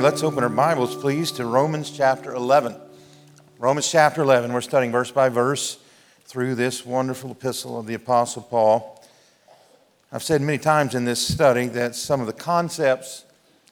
Let's 0.00 0.22
open 0.22 0.44
our 0.44 0.48
Bibles, 0.48 0.94
please, 0.94 1.32
to 1.32 1.44
Romans 1.44 1.90
chapter 1.90 2.32
11. 2.32 2.76
Romans 3.58 3.90
chapter 3.90 4.22
11, 4.22 4.52
we're 4.52 4.60
studying 4.60 4.92
verse 4.92 5.10
by 5.10 5.28
verse 5.28 5.76
through 6.22 6.54
this 6.54 6.86
wonderful 6.86 7.32
epistle 7.32 7.80
of 7.80 7.86
the 7.86 7.94
Apostle 7.94 8.42
Paul. 8.42 9.04
I've 10.12 10.22
said 10.22 10.40
many 10.40 10.58
times 10.58 10.94
in 10.94 11.04
this 11.04 11.26
study 11.26 11.66
that 11.66 11.96
some 11.96 12.20
of 12.20 12.28
the 12.28 12.32
concepts, 12.32 13.24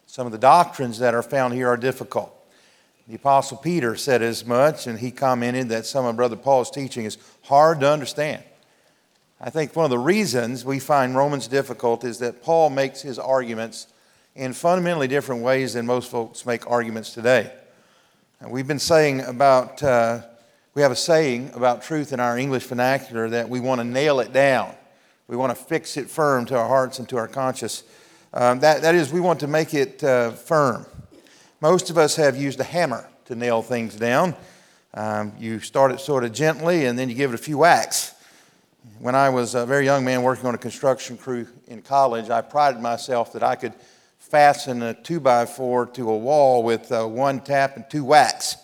some 0.09 0.27
of 0.27 0.33
the 0.33 0.39
doctrines 0.39 0.99
that 0.99 1.15
are 1.15 1.23
found 1.23 1.55
here 1.55 1.69
are 1.69 1.77
difficult. 1.77 2.35
The 3.07 3.15
Apostle 3.15 3.59
Peter 3.59 3.95
said 3.95 4.21
as 4.21 4.45
much, 4.45 4.89
and 4.89 4.99
he 4.99 5.13
commented 5.13 5.69
that 5.69 5.87
some 5.87 6.07
of 6.07 6.17
Brother 6.17 6.35
Paul's 6.35 6.73
teaching 6.73 7.05
is 7.05 7.19
hard 7.43 7.79
to 7.81 7.89
understand. 7.89 8.43
I 9.41 9.51
think 9.51 9.77
one 9.77 9.85
of 9.85 9.91
the 9.91 9.99
reasons 10.01 10.65
we 10.65 10.81
find 10.81 11.15
Romans 11.15 11.47
difficult 11.47 12.03
is 12.03 12.19
that 12.19 12.43
Paul 12.43 12.71
makes 12.71 13.03
his 13.03 13.17
arguments 13.17 13.87
in 14.37 14.53
fundamentally 14.53 15.09
different 15.09 15.43
ways 15.43 15.73
than 15.73 15.87
most 15.87 16.11
folks 16.11 16.45
make 16.45 16.71
arguments 16.71 17.15
today. 17.15 17.51
We've 18.47 18.67
been 18.67 18.79
saying 18.79 19.23
about, 19.23 19.83
uh, 19.83 20.21
we 20.75 20.83
have 20.83 20.93
a 20.93 20.97
saying 20.97 21.53
about 21.55 21.83
truth 21.83 22.13
in 22.13 22.21
our 22.21 22.37
English 22.37 22.65
vernacular 22.65 23.31
that 23.31 23.49
we 23.49 23.61
want 23.61 23.81
to 23.81 23.85
nail 23.85 24.21
it 24.21 24.35
down. 24.35 24.75
We 25.27 25.37
want 25.37 25.57
to 25.57 25.65
fix 25.65 25.97
it 25.97 26.11
firm 26.11 26.45
to 26.47 26.59
our 26.59 26.69
hearts 26.69 26.99
and 26.99 27.09
to 27.09 27.17
our 27.17 27.29
conscience. 27.29 27.83
Um, 28.35 28.61
that, 28.61 28.83
that 28.83 28.95
is, 28.95 29.11
we 29.11 29.21
want 29.21 29.41
to 29.41 29.47
make 29.47 29.73
it 29.73 30.05
uh, 30.05 30.33
firm. 30.33 30.85
Most 31.63 31.89
of 31.89 31.97
us 31.97 32.15
have 32.17 32.37
used 32.37 32.61
a 32.61 32.65
hammer 32.65 33.09
to 33.25 33.35
nail 33.35 33.63
things 33.63 33.97
down. 33.97 34.37
Um, 34.93 35.33
you 35.39 35.61
start 35.61 35.93
it 35.93 36.01
sort 36.01 36.25
of 36.25 36.33
gently 36.33 36.85
and 36.85 36.99
then 36.99 37.09
you 37.09 37.15
give 37.15 37.33
it 37.33 37.35
a 37.35 37.43
few 37.43 37.57
whacks. 37.59 38.13
When 38.99 39.15
I 39.15 39.31
was 39.31 39.55
a 39.55 39.65
very 39.65 39.87
young 39.87 40.05
man 40.05 40.23
working 40.23 40.45
on 40.45 40.55
a 40.55 40.59
construction 40.59 41.17
crew 41.17 41.47
in 41.67 41.81
college, 41.81 42.29
I 42.29 42.43
prided 42.43 42.83
myself 42.83 43.33
that 43.33 43.43
I 43.43 43.57
could 43.57 43.73
fasten 44.31 44.83
a 44.83 44.93
two 44.93 45.21
by 45.21 45.47
four 45.47 45.87
to 45.87 46.11
a 46.11 46.17
wall 46.17 46.63
with 46.65 46.91
uh, 46.91 47.07
one 47.07 47.41
tap 47.41 47.77
and 47.77 47.89
two 47.89 48.05
whacks. 48.05 48.57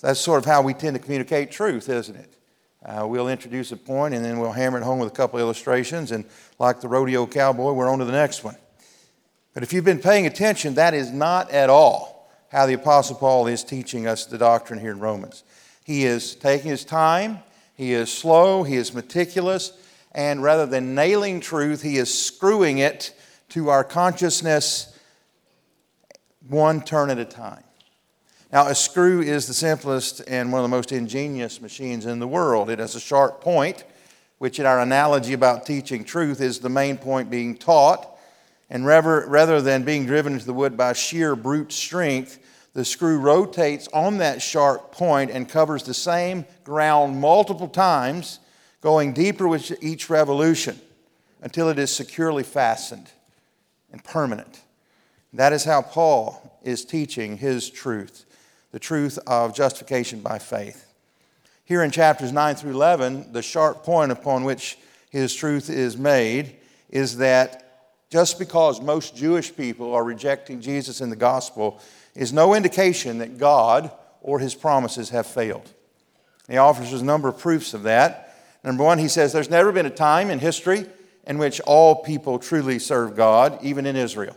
That's 0.00 0.20
sort 0.20 0.38
of 0.38 0.44
how 0.44 0.62
we 0.62 0.74
tend 0.74 0.94
to 0.96 1.02
communicate 1.02 1.50
truth, 1.50 1.88
isn't 1.88 2.16
it? 2.16 2.36
Uh, 2.84 3.06
we'll 3.06 3.28
introduce 3.28 3.70
a 3.72 3.76
point 3.76 4.14
and 4.14 4.24
then 4.24 4.38
we'll 4.38 4.52
hammer 4.52 4.78
it 4.78 4.84
home 4.84 4.98
with 4.98 5.08
a 5.08 5.14
couple 5.14 5.38
illustrations, 5.38 6.12
and 6.12 6.24
like 6.58 6.80
the 6.80 6.88
rodeo 6.88 7.26
cowboy, 7.26 7.72
we're 7.72 7.90
on 7.90 7.98
to 7.98 8.04
the 8.04 8.12
next 8.12 8.42
one. 8.44 8.56
But 9.54 9.62
if 9.62 9.72
you've 9.72 9.84
been 9.84 10.00
paying 10.00 10.26
attention, 10.26 10.74
that 10.74 10.94
is 10.94 11.10
not 11.10 11.50
at 11.50 11.68
all 11.68 12.30
how 12.50 12.66
the 12.66 12.74
Apostle 12.74 13.16
Paul 13.16 13.46
is 13.46 13.64
teaching 13.64 14.06
us 14.06 14.26
the 14.26 14.38
doctrine 14.38 14.78
here 14.78 14.90
in 14.90 15.00
Romans. 15.00 15.42
He 15.84 16.04
is 16.04 16.34
taking 16.34 16.70
his 16.70 16.84
time, 16.84 17.38
he 17.74 17.92
is 17.92 18.12
slow, 18.12 18.62
he 18.62 18.76
is 18.76 18.94
meticulous, 18.94 19.72
and 20.12 20.42
rather 20.42 20.66
than 20.66 20.94
nailing 20.94 21.40
truth, 21.40 21.82
he 21.82 21.96
is 21.96 22.12
screwing 22.12 22.78
it 22.78 23.14
to 23.52 23.68
our 23.68 23.84
consciousness 23.84 24.98
one 26.48 26.80
turn 26.80 27.10
at 27.10 27.18
a 27.18 27.24
time. 27.24 27.62
Now, 28.50 28.68
a 28.68 28.74
screw 28.74 29.20
is 29.20 29.46
the 29.46 29.52
simplest 29.52 30.22
and 30.26 30.50
one 30.50 30.60
of 30.60 30.70
the 30.70 30.74
most 30.74 30.90
ingenious 30.90 31.60
machines 31.60 32.06
in 32.06 32.18
the 32.18 32.26
world. 32.26 32.70
It 32.70 32.78
has 32.78 32.94
a 32.94 33.00
sharp 33.00 33.42
point, 33.42 33.84
which, 34.38 34.58
in 34.58 34.64
our 34.64 34.80
analogy 34.80 35.34
about 35.34 35.66
teaching 35.66 36.02
truth, 36.02 36.40
is 36.40 36.60
the 36.60 36.70
main 36.70 36.96
point 36.96 37.28
being 37.28 37.54
taught. 37.54 38.08
And 38.70 38.86
rather, 38.86 39.26
rather 39.28 39.60
than 39.60 39.82
being 39.82 40.06
driven 40.06 40.32
into 40.32 40.46
the 40.46 40.54
wood 40.54 40.74
by 40.74 40.94
sheer 40.94 41.36
brute 41.36 41.72
strength, 41.72 42.38
the 42.72 42.86
screw 42.86 43.18
rotates 43.18 43.86
on 43.88 44.16
that 44.16 44.40
sharp 44.40 44.92
point 44.92 45.30
and 45.30 45.46
covers 45.46 45.82
the 45.82 45.92
same 45.92 46.46
ground 46.64 47.20
multiple 47.20 47.68
times, 47.68 48.40
going 48.80 49.12
deeper 49.12 49.46
with 49.46 49.70
each 49.82 50.08
revolution 50.08 50.80
until 51.42 51.68
it 51.68 51.78
is 51.78 51.94
securely 51.94 52.42
fastened 52.42 53.10
and 53.92 54.02
permanent. 54.02 54.62
That 55.32 55.52
is 55.52 55.64
how 55.64 55.82
Paul 55.82 56.58
is 56.62 56.84
teaching 56.84 57.36
his 57.36 57.70
truth, 57.70 58.24
the 58.72 58.78
truth 58.78 59.18
of 59.26 59.54
justification 59.54 60.20
by 60.20 60.38
faith. 60.38 60.86
Here 61.64 61.82
in 61.82 61.90
chapters 61.90 62.32
9 62.32 62.56
through 62.56 62.72
11, 62.72 63.32
the 63.32 63.42
sharp 63.42 63.84
point 63.84 64.12
upon 64.12 64.44
which 64.44 64.78
his 65.10 65.34
truth 65.34 65.70
is 65.70 65.96
made 65.96 66.56
is 66.90 67.18
that 67.18 67.62
just 68.10 68.38
because 68.38 68.80
most 68.80 69.16
Jewish 69.16 69.54
people 69.56 69.94
are 69.94 70.04
rejecting 70.04 70.60
Jesus 70.60 71.00
in 71.00 71.08
the 71.08 71.16
gospel 71.16 71.80
is 72.14 72.32
no 72.32 72.54
indication 72.54 73.18
that 73.18 73.38
God 73.38 73.90
or 74.20 74.38
his 74.38 74.54
promises 74.54 75.10
have 75.10 75.26
failed. 75.26 75.70
He 76.48 76.58
offers 76.58 76.92
a 76.92 77.04
number 77.04 77.28
of 77.28 77.38
proofs 77.38 77.72
of 77.72 77.84
that. 77.84 78.36
Number 78.62 78.84
one, 78.84 78.98
he 78.98 79.08
says 79.08 79.32
there's 79.32 79.50
never 79.50 79.72
been 79.72 79.86
a 79.86 79.90
time 79.90 80.30
in 80.30 80.38
history 80.38 80.86
in 81.26 81.38
which 81.38 81.60
all 81.60 82.02
people 82.02 82.38
truly 82.38 82.78
serve 82.78 83.16
God, 83.16 83.58
even 83.62 83.86
in 83.86 83.96
Israel. 83.96 84.36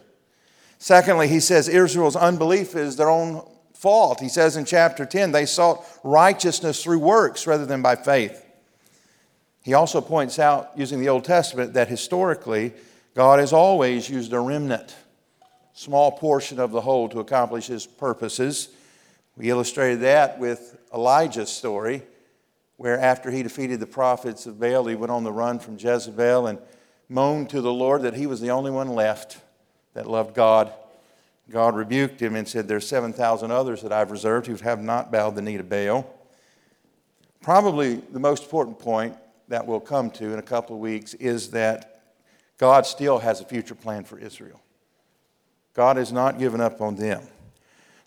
Secondly, 0.78 1.28
he 1.28 1.40
says 1.40 1.68
Israel's 1.68 2.16
unbelief 2.16 2.76
is 2.76 2.96
their 2.96 3.10
own 3.10 3.48
fault. 3.74 4.20
He 4.20 4.30
says 4.30 4.56
in 4.56 4.66
chapter 4.66 5.06
10, 5.06 5.32
they 5.32 5.46
sought 5.46 5.86
righteousness 6.04 6.84
through 6.84 7.00
works 7.00 7.48
rather 7.48 7.66
than 7.66 7.82
by 7.82 7.96
faith. 7.96 8.44
He 9.64 9.74
also 9.74 10.00
points 10.00 10.38
out, 10.38 10.72
using 10.76 11.00
the 11.00 11.10
Old 11.10 11.24
Testament, 11.24 11.74
that 11.74 11.88
historically, 11.88 12.74
God 13.16 13.40
has 13.40 13.52
always 13.52 14.08
used 14.10 14.32
a 14.32 14.40
remnant, 14.40 14.96
small 15.74 16.12
portion 16.12 16.60
of 16.60 16.72
the 16.72 16.82
whole, 16.82 17.10
to 17.10 17.20
accomplish 17.20 17.66
his 17.66 17.88
purposes. 17.88 18.70
We 19.36 19.50
illustrated 19.50 20.02
that 20.02 20.38
with 20.38 20.78
Elijah's 20.94 21.50
story, 21.50 22.04
where 22.78 23.00
after 23.00 23.32
he 23.32 23.44
defeated 23.44 23.80
the 23.80 23.88
prophets 23.88 24.46
of 24.46 24.60
Baal, 24.60 24.86
he 24.86 24.96
went 24.96 25.12
on 25.12 25.24
the 25.24 25.32
run 25.32 25.60
from 25.60 25.78
Jezebel 25.78 26.48
and 26.48 26.60
moaned 27.08 27.50
to 27.52 27.62
the 27.62 27.74
Lord 27.74 28.02
that 28.02 28.16
he 28.16 28.28
was 28.28 28.42
the 28.42 28.52
only 28.52 28.72
one 28.72 28.90
left 28.90 29.40
that 29.94 30.08
loved 30.08 30.36
God. 30.36 30.74
God 31.50 31.76
rebuked 31.76 32.22
him 32.22 32.36
and 32.36 32.48
said, 32.48 32.68
There's 32.68 32.88
7,000 32.88 33.52
others 33.52 33.82
that 33.84 33.94
I've 33.94 34.12
reserved 34.12 34.48
who 34.48 34.56
have 34.56 34.82
not 34.82 35.12
bowed 35.12 35.36
the 35.36 35.42
knee 35.42 35.58
to 35.58 35.64
Baal. 35.64 36.10
Probably 37.42 37.96
the 37.96 38.20
most 38.20 38.44
important 38.44 38.80
point 38.80 39.16
that 39.48 39.66
we'll 39.66 39.80
come 39.80 40.10
to 40.12 40.34
in 40.34 40.40
a 40.40 40.44
couple 40.44 40.76
of 40.76 40.82
weeks 40.82 41.14
is 41.16 41.52
that 41.52 42.02
God 42.58 42.86
still 42.86 43.20
has 43.20 43.42
a 43.42 43.46
future 43.46 43.76
plan 43.76 44.04
for 44.04 44.18
Israel. 44.18 44.60
God 45.74 45.98
has 45.98 46.12
not 46.12 46.40
given 46.40 46.62
up 46.62 46.82
on 46.82 46.96
them. 46.96 47.22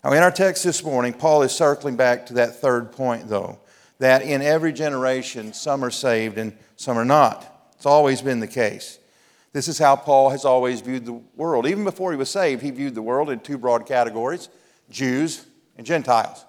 Now, 0.03 0.13
in 0.13 0.23
our 0.23 0.31
text 0.31 0.63
this 0.63 0.83
morning, 0.83 1.13
Paul 1.13 1.43
is 1.43 1.51
circling 1.51 1.95
back 1.95 2.25
to 2.27 2.33
that 2.35 2.55
third 2.55 2.91
point, 2.91 3.27
though, 3.27 3.59
that 3.99 4.23
in 4.23 4.41
every 4.41 4.73
generation, 4.73 5.53
some 5.53 5.83
are 5.83 5.91
saved 5.91 6.37
and 6.37 6.57
some 6.75 6.97
are 6.97 7.05
not. 7.05 7.71
It's 7.75 7.85
always 7.85 8.21
been 8.21 8.39
the 8.39 8.47
case. 8.47 8.99
This 9.51 9.67
is 9.67 9.77
how 9.77 9.95
Paul 9.95 10.29
has 10.29 10.45
always 10.45 10.81
viewed 10.81 11.05
the 11.05 11.21
world. 11.35 11.67
Even 11.67 11.83
before 11.83 12.11
he 12.11 12.17
was 12.17 12.29
saved, 12.29 12.61
he 12.61 12.71
viewed 12.71 12.95
the 12.95 13.01
world 13.01 13.29
in 13.29 13.39
two 13.39 13.57
broad 13.57 13.85
categories 13.85 14.49
Jews 14.89 15.45
and 15.77 15.85
Gentiles. 15.85 16.45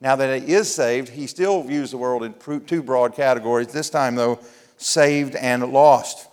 Now 0.00 0.16
that 0.16 0.42
he 0.42 0.52
is 0.52 0.72
saved, 0.72 1.08
he 1.08 1.26
still 1.26 1.62
views 1.62 1.92
the 1.92 1.96
world 1.96 2.24
in 2.24 2.34
two 2.66 2.82
broad 2.82 3.14
categories, 3.14 3.68
this 3.68 3.88
time, 3.88 4.16
though, 4.16 4.40
saved 4.76 5.36
and 5.36 5.72
lost. 5.72 6.28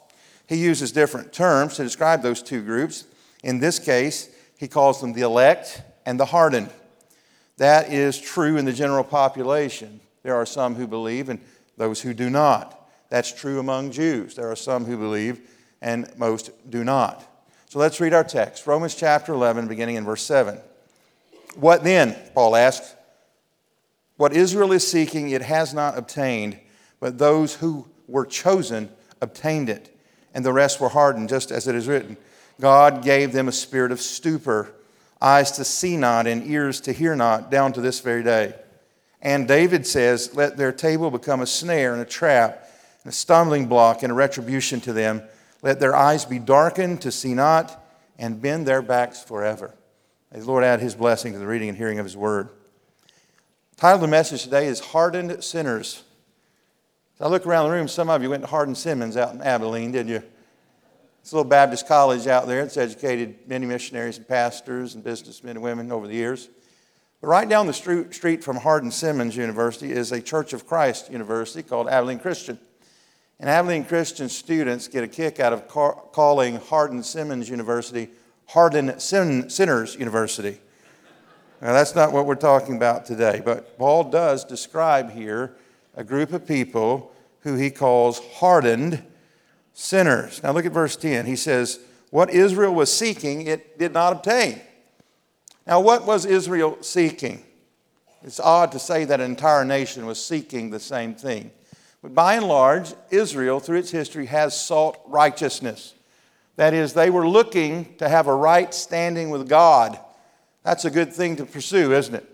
He 0.48 0.56
uses 0.56 0.92
different 0.92 1.32
terms 1.32 1.76
to 1.76 1.84
describe 1.84 2.24
those 2.24 2.42
two 2.42 2.64
groups. 2.64 3.06
In 3.44 3.60
this 3.60 3.78
case, 3.78 4.30
he 4.58 4.68
calls 4.68 5.00
them 5.00 5.14
the 5.14 5.22
elect 5.22 5.84
and 6.06 6.20
the 6.20 6.26
hardened. 6.26 6.72
That 7.58 7.94
is 7.94 8.20
true 8.20 8.58
in 8.58 8.66
the 8.66 8.74
general 8.74 9.04
population. 9.04 10.02
There 10.24 10.36
are 10.36 10.46
some 10.46 10.76
who 10.76 10.88
believe 10.88 11.30
and 11.30 11.40
those 11.78 12.02
who 12.02 12.14
do 12.14 12.30
not. 12.30 12.90
That's 13.10 13.32
true 13.32 13.60
among 13.60 13.92
Jews. 13.92 14.36
There 14.36 14.52
are 14.52 14.56
some 14.56 14.86
who 14.86 14.98
believe, 14.98 15.42
and 15.82 16.12
most 16.18 16.52
do 16.70 16.84
not. 16.84 17.26
So 17.68 17.80
let's 17.80 18.00
read 18.00 18.14
our 18.14 18.24
text 18.24 18.68
Romans 18.68 18.96
chapter 18.96 19.34
11, 19.34 19.68
beginning 19.68 19.96
in 19.96 20.06
verse 20.06 20.24
7. 20.24 20.60
What 21.56 21.84
then? 21.84 22.16
Paul 22.34 22.56
asks. 22.56 22.96
What 24.18 24.34
Israel 24.34 24.74
is 24.74 24.86
seeking, 24.86 25.30
it 25.30 25.42
has 25.42 25.74
not 25.74 25.98
obtained, 25.98 26.60
but 27.00 27.18
those 27.18 27.56
who 27.56 27.88
were 28.08 28.26
chosen 28.26 28.90
obtained 29.22 29.70
it, 29.70 29.96
and 30.34 30.44
the 30.44 30.52
rest 30.52 30.82
were 30.82 30.90
hardened, 30.90 31.30
just 31.30 31.52
as 31.52 31.68
it 31.68 31.76
is 31.76 31.88
written. 31.88 32.18
God 32.60 33.02
gave 33.02 33.32
them 33.32 33.48
a 33.48 33.54
spirit 33.54 33.94
of 33.94 34.02
stupor, 34.02 34.74
eyes 35.22 35.52
to 35.54 35.64
see 35.64 35.96
not, 35.96 36.28
and 36.28 36.46
ears 36.46 36.82
to 36.82 36.92
hear 36.92 37.16
not, 37.16 37.50
down 37.50 37.72
to 37.74 37.82
this 37.82 38.02
very 38.02 38.24
day. 38.24 38.54
And 39.22 39.48
David 39.48 39.86
says, 39.86 40.36
Let 40.36 40.58
their 40.58 40.72
table 40.72 41.12
become 41.12 41.42
a 41.42 41.48
snare 41.48 41.94
and 41.94 42.02
a 42.02 42.06
trap 42.06 42.70
and 43.04 43.12
a 43.12 43.16
stumbling 43.16 43.68
block 43.68 44.04
and 44.04 44.12
a 44.12 44.16
retribution 44.16 44.80
to 44.82 44.94
them. 44.94 45.24
Let 45.62 45.80
their 45.80 45.96
eyes 45.96 46.26
be 46.26 46.40
darkened 46.40 47.02
to 47.02 47.12
see 47.12 47.34
not, 47.34 47.86
and 48.18 48.42
bend 48.42 48.66
their 48.66 48.82
backs 48.82 49.24
forever. 49.24 49.74
May 50.32 50.40
the 50.40 50.46
Lord 50.46 50.64
add 50.64 50.80
his 50.80 50.96
blessing 50.96 51.34
to 51.34 51.40
the 51.40 51.48
reading 51.48 51.70
and 51.70 51.78
hearing 51.78 52.00
of 52.00 52.06
his 52.06 52.18
word. 52.18 52.50
Title 53.78 53.96
of 53.96 54.02
the 54.02 54.08
message 54.08 54.44
today 54.44 54.68
is 54.68 54.80
Hardened 54.80 55.44
Sinners. 55.44 56.04
As 57.16 57.26
I 57.26 57.30
look 57.30 57.46
around 57.46 57.66
the 57.66 57.72
room, 57.72 57.88
some 57.88 58.10
of 58.10 58.22
you 58.22 58.30
went 58.30 58.44
to 58.44 58.50
Hardin 58.50 58.76
Simmons 58.76 59.18
out 59.18 59.34
in 59.34 59.42
Abilene, 59.42 59.92
didn't 59.92 60.12
you? 60.12 60.24
It's 61.22 61.32
a 61.32 61.36
little 61.36 61.50
Baptist 61.50 61.88
college 61.88 62.28
out 62.28 62.48
there. 62.48 62.62
It's 62.62 62.78
educated 62.78 63.36
many 63.48 63.66
missionaries 63.66 64.18
and 64.18 64.28
pastors 64.28 64.96
and 64.96 65.04
businessmen 65.04 65.58
and 65.58 65.64
women 65.64 65.92
over 65.92 66.08
the 66.08 66.14
years. 66.14 66.50
But 67.22 67.28
right 67.28 67.50
down 67.50 67.68
the 67.68 67.74
street 67.74 68.44
from 68.44 68.58
Hardin 68.58 68.92
Simmons 68.92 69.36
University 69.36 69.92
is 69.92 70.12
a 70.12 70.22
Church 70.22 70.54
of 70.54 70.66
Christ 70.66 71.12
university 71.12 71.64
called 71.64 71.90
Abilene 71.90 72.20
Christian. 72.20 72.58
And 73.40 73.50
Abilene 73.50 73.86
Christian 73.86 74.30
students 74.30 74.88
get 74.88 75.04
a 75.04 75.08
kick 75.08 75.40
out 75.40 75.52
of 75.52 75.68
calling 75.68 76.58
Hardin 76.58 77.04
Simmons 77.04 77.50
University 77.50 78.10
Hardin 78.48 79.00
Sin- 79.00 79.50
Sinners 79.50 79.96
University. 79.96 80.60
Now, 81.62 81.74
that's 81.74 81.94
not 81.94 82.14
what 82.14 82.26
we're 82.26 82.36
talking 82.36 82.78
about 82.78 83.06
today, 83.06 83.42
but 83.44 83.78
Paul 83.78 84.06
does 84.06 84.46
describe 84.46 85.12
here 85.12 85.56
a 85.96 86.04
group 86.04 86.32
of 86.32 86.48
people 86.48 87.14
who 87.42 87.56
he 87.56 87.70
calls 87.70 88.20
hardened 88.36 89.04
sinners. 89.74 90.42
Now, 90.42 90.52
look 90.52 90.66
at 90.66 90.72
verse 90.72 90.96
10. 90.96 91.26
He 91.26 91.36
says, 91.36 91.80
What 92.12 92.30
Israel 92.30 92.74
was 92.74 92.92
seeking, 92.92 93.42
it 93.46 93.78
did 93.78 93.94
not 93.94 94.14
obtain. 94.14 94.62
Now, 95.70 95.82
what 95.82 96.08
was 96.08 96.26
Israel 96.26 96.80
seeking? 96.82 97.44
It's 98.24 98.40
odd 98.40 98.72
to 98.72 98.80
say 98.80 99.06
that 99.06 99.20
an 99.20 99.30
entire 99.30 99.64
nation 99.64 100.08
was 100.08 100.22
seeking 100.22 100.72
the 100.72 100.80
same 100.80 101.14
thing. 101.14 101.52
But 102.02 102.16
by 102.16 102.34
and 102.34 102.48
large, 102.48 102.92
Israel, 103.12 103.60
through 103.60 103.78
its 103.78 103.92
history, 103.92 104.26
has 104.26 104.60
sought 104.60 104.98
righteousness. 105.06 105.94
That 106.56 106.74
is, 106.74 106.94
they 106.94 107.12
were 107.12 107.28
looking 107.28 107.96
to 107.98 108.10
have 108.10 108.26
a 108.26 108.34
right 108.34 108.74
standing 108.74 109.30
with 109.30 109.48
God. 109.48 110.00
That's 110.64 110.86
a 110.86 110.92
good 110.92 111.14
thing 111.14 111.36
to 111.36 111.46
pursue, 111.46 111.94
isn't 111.94 112.16
it? 112.16 112.26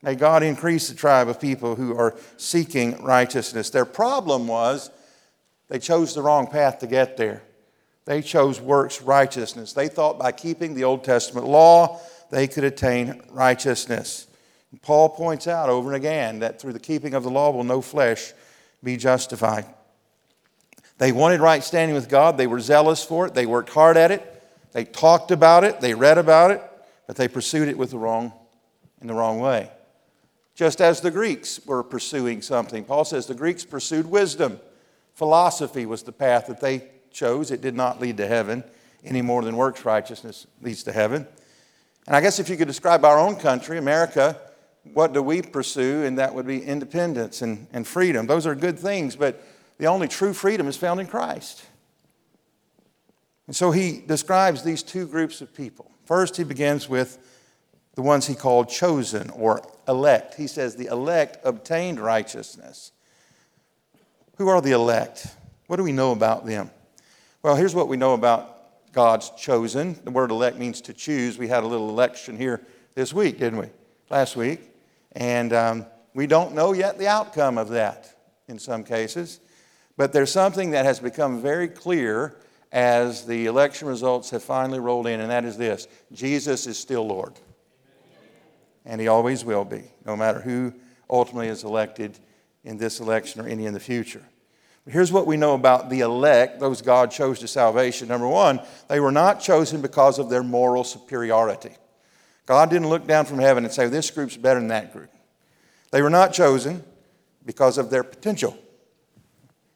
May 0.00 0.14
God 0.14 0.44
increase 0.44 0.88
the 0.88 0.94
tribe 0.94 1.26
of 1.26 1.40
people 1.40 1.74
who 1.74 1.98
are 1.98 2.14
seeking 2.36 3.02
righteousness. 3.02 3.70
Their 3.70 3.86
problem 3.86 4.46
was 4.46 4.92
they 5.66 5.80
chose 5.80 6.14
the 6.14 6.22
wrong 6.22 6.46
path 6.46 6.78
to 6.78 6.86
get 6.86 7.16
there. 7.16 7.42
They 8.04 8.22
chose 8.22 8.60
works 8.60 9.02
righteousness. 9.02 9.72
They 9.72 9.88
thought 9.88 10.16
by 10.16 10.30
keeping 10.30 10.74
the 10.74 10.84
Old 10.84 11.02
Testament 11.02 11.48
law, 11.48 12.00
they 12.34 12.48
could 12.48 12.64
attain 12.64 13.22
righteousness. 13.30 14.26
And 14.72 14.82
Paul 14.82 15.08
points 15.08 15.46
out 15.46 15.68
over 15.68 15.90
and 15.90 15.96
again 15.96 16.40
that 16.40 16.60
through 16.60 16.72
the 16.72 16.80
keeping 16.80 17.14
of 17.14 17.22
the 17.22 17.30
law 17.30 17.50
will 17.50 17.64
no 17.64 17.80
flesh 17.80 18.32
be 18.82 18.96
justified. 18.96 19.66
They 20.98 21.12
wanted 21.12 21.40
right 21.40 21.62
standing 21.62 21.94
with 21.94 22.08
God. 22.08 22.36
They 22.36 22.46
were 22.46 22.60
zealous 22.60 23.04
for 23.04 23.26
it. 23.26 23.34
They 23.34 23.46
worked 23.46 23.70
hard 23.70 23.96
at 23.96 24.10
it. 24.10 24.42
They 24.72 24.84
talked 24.84 25.30
about 25.30 25.62
it. 25.62 25.80
They 25.80 25.94
read 25.94 26.18
about 26.18 26.50
it, 26.50 26.60
but 27.06 27.14
they 27.14 27.28
pursued 27.28 27.68
it 27.68 27.78
with 27.78 27.92
the 27.92 27.98
wrong, 27.98 28.32
in 29.00 29.06
the 29.06 29.14
wrong 29.14 29.38
way. 29.38 29.70
Just 30.56 30.80
as 30.80 31.00
the 31.00 31.12
Greeks 31.12 31.64
were 31.64 31.84
pursuing 31.84 32.42
something. 32.42 32.84
Paul 32.84 33.04
says 33.04 33.26
the 33.26 33.34
Greeks 33.34 33.64
pursued 33.64 34.06
wisdom. 34.06 34.58
Philosophy 35.14 35.86
was 35.86 36.02
the 36.02 36.12
path 36.12 36.46
that 36.48 36.60
they 36.60 36.88
chose. 37.12 37.52
It 37.52 37.60
did 37.60 37.76
not 37.76 38.00
lead 38.00 38.16
to 38.16 38.26
heaven 38.26 38.64
any 39.04 39.22
more 39.22 39.42
than 39.42 39.56
works 39.56 39.84
righteousness 39.84 40.46
leads 40.62 40.82
to 40.84 40.92
heaven. 40.92 41.28
And 42.06 42.14
I 42.14 42.20
guess 42.20 42.38
if 42.38 42.48
you 42.48 42.56
could 42.56 42.68
describe 42.68 43.04
our 43.04 43.18
own 43.18 43.36
country, 43.36 43.78
America, 43.78 44.38
what 44.92 45.12
do 45.12 45.22
we 45.22 45.40
pursue? 45.40 46.04
And 46.04 46.18
that 46.18 46.34
would 46.34 46.46
be 46.46 46.62
independence 46.62 47.42
and, 47.42 47.66
and 47.72 47.86
freedom. 47.86 48.26
Those 48.26 48.46
are 48.46 48.54
good 48.54 48.78
things, 48.78 49.16
but 49.16 49.42
the 49.78 49.86
only 49.86 50.08
true 50.08 50.34
freedom 50.34 50.68
is 50.68 50.76
found 50.76 51.00
in 51.00 51.06
Christ. 51.06 51.64
And 53.46 53.56
so 53.56 53.70
he 53.70 54.02
describes 54.06 54.62
these 54.62 54.82
two 54.82 55.06
groups 55.06 55.40
of 55.40 55.54
people. 55.54 55.90
First, 56.04 56.36
he 56.36 56.44
begins 56.44 56.88
with 56.88 57.18
the 57.94 58.02
ones 58.02 58.26
he 58.26 58.34
called 58.34 58.68
chosen 58.68 59.30
or 59.30 59.62
elect. 59.88 60.34
He 60.34 60.46
says 60.46 60.76
the 60.76 60.86
elect 60.86 61.38
obtained 61.44 62.00
righteousness. 62.00 62.92
Who 64.36 64.48
are 64.48 64.60
the 64.60 64.72
elect? 64.72 65.28
What 65.66 65.76
do 65.76 65.84
we 65.84 65.92
know 65.92 66.12
about 66.12 66.44
them? 66.44 66.70
Well, 67.42 67.56
here's 67.56 67.74
what 67.74 67.88
we 67.88 67.96
know 67.96 68.14
about 68.14 68.53
God's 68.94 69.30
chosen. 69.30 69.98
The 70.04 70.10
word 70.10 70.30
elect 70.30 70.56
means 70.56 70.80
to 70.82 70.94
choose. 70.94 71.36
We 71.36 71.48
had 71.48 71.64
a 71.64 71.66
little 71.66 71.90
election 71.90 72.36
here 72.36 72.64
this 72.94 73.12
week, 73.12 73.38
didn't 73.38 73.58
we? 73.58 73.68
Last 74.08 74.36
week. 74.36 74.60
And 75.12 75.52
um, 75.52 75.86
we 76.14 76.26
don't 76.26 76.54
know 76.54 76.72
yet 76.72 76.98
the 76.98 77.08
outcome 77.08 77.58
of 77.58 77.70
that 77.70 78.14
in 78.46 78.58
some 78.58 78.84
cases. 78.84 79.40
But 79.96 80.12
there's 80.12 80.30
something 80.30 80.70
that 80.70 80.84
has 80.84 81.00
become 81.00 81.42
very 81.42 81.68
clear 81.68 82.36
as 82.72 83.26
the 83.26 83.46
election 83.46 83.88
results 83.88 84.30
have 84.30 84.42
finally 84.42 84.80
rolled 84.80 85.06
in, 85.06 85.20
and 85.20 85.30
that 85.30 85.44
is 85.44 85.56
this 85.56 85.86
Jesus 86.12 86.66
is 86.66 86.78
still 86.78 87.06
Lord. 87.06 87.34
And 88.84 89.00
he 89.00 89.08
always 89.08 89.44
will 89.44 89.64
be, 89.64 89.84
no 90.04 90.16
matter 90.16 90.40
who 90.40 90.72
ultimately 91.08 91.48
is 91.48 91.64
elected 91.64 92.18
in 92.64 92.76
this 92.76 93.00
election 93.00 93.40
or 93.40 93.48
any 93.48 93.66
in 93.66 93.74
the 93.74 93.80
future. 93.80 94.22
Here's 94.86 95.10
what 95.10 95.26
we 95.26 95.38
know 95.38 95.54
about 95.54 95.88
the 95.88 96.00
elect, 96.00 96.60
those 96.60 96.82
God 96.82 97.10
chose 97.10 97.38
to 97.40 97.48
salvation. 97.48 98.08
Number 98.08 98.28
one, 98.28 98.60
they 98.88 99.00
were 99.00 99.12
not 99.12 99.40
chosen 99.40 99.80
because 99.80 100.18
of 100.18 100.28
their 100.28 100.42
moral 100.42 100.84
superiority. 100.84 101.74
God 102.44 102.68
didn't 102.68 102.90
look 102.90 103.06
down 103.06 103.24
from 103.24 103.38
heaven 103.38 103.64
and 103.64 103.72
say, 103.72 103.88
This 103.88 104.10
group's 104.10 104.36
better 104.36 104.60
than 104.60 104.68
that 104.68 104.92
group. 104.92 105.10
They 105.90 106.02
were 106.02 106.10
not 106.10 106.34
chosen 106.34 106.84
because 107.46 107.78
of 107.78 107.88
their 107.88 108.04
potential. 108.04 108.58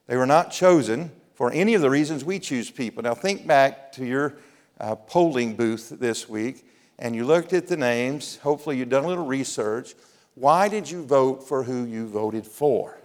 They 0.07 0.17
were 0.17 0.27
not 0.27 0.51
chosen 0.51 1.11
for 1.35 1.51
any 1.53 1.75
of 1.75 1.81
the 1.81 1.91
reasons 1.91 2.25
we 2.25 2.39
choose 2.39 2.71
people. 2.71 3.03
Now, 3.03 3.15
think 3.15 3.47
back 3.47 3.93
to 3.93 4.05
your 4.05 4.35
uh, 4.79 4.95
polling 4.95 5.55
booth 5.55 5.89
this 5.99 6.29
week 6.29 6.67
and 6.99 7.15
you 7.15 7.25
looked 7.25 7.53
at 7.53 7.69
the 7.69 7.77
names. 7.77 8.39
Hopefully, 8.39 8.77
you've 8.77 8.89
done 8.89 9.05
a 9.05 9.09
little 9.09 9.27
research. 9.27 9.95
Why 10.35 10.69
did 10.69 10.91
you 10.91 11.05
vote 11.05 11.47
for 11.47 11.63
who 11.63 11.85
you 11.85 12.09
voted 12.09 12.47
for? 12.47 12.99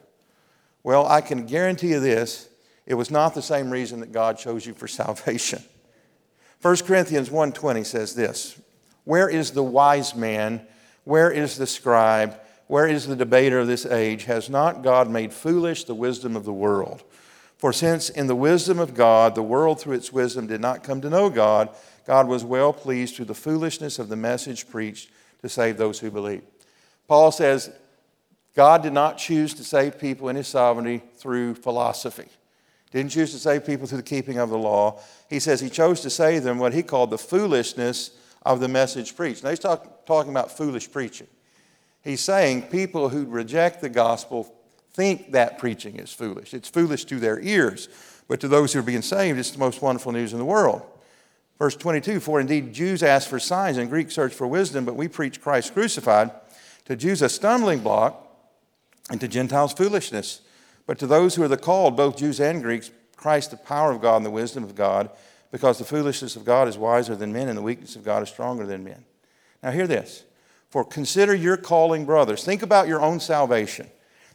Well, 0.83 1.07
I 1.07 1.21
can 1.21 1.45
guarantee 1.45 1.89
you 1.89 1.99
this 1.99 2.49
it 2.85 2.95
was 2.95 3.09
not 3.09 3.33
the 3.33 3.41
same 3.41 3.71
reason 3.71 4.01
that 4.01 4.11
God 4.11 4.37
chose 4.37 4.65
you 4.65 4.73
for 4.73 4.87
salvation. 4.87 5.63
1 6.61 6.75
Corinthians 6.85 7.29
1:20 7.29 7.85
says 7.85 8.15
this, 8.15 8.57
"Where 9.05 9.29
is 9.29 9.51
the 9.51 9.63
wise 9.63 10.15
man? 10.15 10.65
Where 11.05 11.31
is 11.31 11.57
the 11.57 11.67
scribe? 11.67 12.39
Where 12.67 12.87
is 12.87 13.07
the 13.07 13.15
debater 13.15 13.59
of 13.59 13.67
this 13.67 13.85
age? 13.85 14.25
Has 14.25 14.49
not 14.49 14.83
God 14.83 15.09
made 15.09 15.33
foolish 15.33 15.83
the 15.83 15.95
wisdom 15.95 16.35
of 16.35 16.45
the 16.45 16.53
world? 16.53 17.03
For 17.57 17.71
since 17.71 18.09
in 18.09 18.27
the 18.27 18.35
wisdom 18.35 18.79
of 18.79 18.93
God 18.93 19.35
the 19.35 19.43
world 19.43 19.79
through 19.79 19.95
its 19.95 20.11
wisdom 20.11 20.47
did 20.47 20.59
not 20.59 20.83
come 20.83 20.99
to 21.01 21.09
know 21.09 21.29
God, 21.29 21.69
God 22.05 22.27
was 22.27 22.43
well 22.43 22.73
pleased 22.73 23.15
through 23.15 23.25
the 23.25 23.33
foolishness 23.33 23.99
of 23.99 24.09
the 24.09 24.17
message 24.17 24.69
preached 24.69 25.09
to 25.41 25.47
save 25.47 25.77
those 25.77 25.99
who 25.99 26.11
believe." 26.11 26.43
Paul 27.07 27.31
says, 27.31 27.71
God 28.55 28.83
did 28.83 28.93
not 28.93 29.17
choose 29.17 29.53
to 29.55 29.63
save 29.63 29.99
people 29.99 30.29
in 30.29 30.35
his 30.35 30.47
sovereignty 30.47 31.01
through 31.15 31.55
philosophy. 31.55 32.27
Didn't 32.91 33.11
choose 33.11 33.31
to 33.31 33.39
save 33.39 33.65
people 33.65 33.87
through 33.87 33.97
the 33.97 34.03
keeping 34.03 34.37
of 34.37 34.49
the 34.49 34.57
law. 34.57 34.99
He 35.29 35.39
says 35.39 35.59
he 35.59 35.69
chose 35.69 36.01
to 36.01 36.11
save 36.11 36.43
them 36.43 36.59
what 36.59 36.73
he 36.73 36.83
called 36.83 37.09
the 37.09 37.17
foolishness 37.17 38.11
of 38.43 38.59
the 38.59 38.67
message 38.67 39.15
preached. 39.15 39.43
Now 39.43 39.49
he's 39.49 39.59
talk, 39.59 40.05
talking 40.05 40.31
about 40.31 40.55
foolish 40.55 40.91
preaching. 40.91 41.27
He's 42.03 42.21
saying 42.21 42.63
people 42.63 43.09
who 43.09 43.25
reject 43.25 43.81
the 43.81 43.89
gospel 43.89 44.53
think 44.93 45.31
that 45.31 45.57
preaching 45.57 45.97
is 45.97 46.13
foolish. 46.13 46.53
It's 46.53 46.69
foolish 46.69 47.05
to 47.05 47.19
their 47.19 47.39
ears, 47.39 47.89
but 48.27 48.39
to 48.41 48.47
those 48.47 48.73
who 48.73 48.79
are 48.79 48.83
being 48.83 49.01
saved, 49.01 49.39
it's 49.39 49.51
the 49.51 49.57
most 49.57 49.81
wonderful 49.81 50.11
news 50.11 50.33
in 50.33 50.39
the 50.39 50.45
world. 50.45 50.83
Verse 51.57 51.75
22 51.75 52.19
For 52.19 52.39
indeed 52.39 52.73
Jews 52.73 53.01
ask 53.01 53.27
for 53.27 53.39
signs 53.39 53.77
and 53.77 53.89
Greeks 53.89 54.13
search 54.13 54.33
for 54.33 54.45
wisdom, 54.45 54.85
but 54.85 54.95
we 54.95 55.07
preach 55.07 55.41
Christ 55.41 55.73
crucified 55.73 56.29
to 56.85 56.95
Jews, 56.95 57.21
a 57.21 57.29
stumbling 57.29 57.79
block, 57.79 58.22
and 59.09 59.19
to 59.21 59.27
Gentiles, 59.27 59.73
foolishness. 59.73 60.41
But 60.85 60.99
to 60.99 61.07
those 61.07 61.35
who 61.35 61.43
are 61.43 61.47
the 61.47 61.57
called, 61.57 61.95
both 61.95 62.17
Jews 62.17 62.39
and 62.39 62.61
Greeks, 62.61 62.91
Christ, 63.15 63.51
the 63.51 63.57
power 63.57 63.91
of 63.91 64.01
God 64.01 64.17
and 64.17 64.25
the 64.25 64.31
wisdom 64.31 64.63
of 64.63 64.75
God, 64.75 65.09
because 65.51 65.77
the 65.77 65.85
foolishness 65.85 66.35
of 66.35 66.45
God 66.45 66.67
is 66.67 66.77
wiser 66.77 67.15
than 67.15 67.31
men, 67.31 67.47
and 67.47 67.57
the 67.57 67.61
weakness 67.61 67.95
of 67.95 68.03
God 68.03 68.23
is 68.23 68.29
stronger 68.29 68.65
than 68.65 68.83
men. 68.83 69.05
Now, 69.61 69.71
hear 69.71 69.87
this. 69.87 70.23
For 70.69 70.83
consider 70.83 71.35
your 71.35 71.55
calling, 71.55 72.05
brothers. 72.05 72.43
Think 72.43 72.63
about 72.63 72.87
your 72.87 73.01
own 73.01 73.19
salvation, 73.19 73.89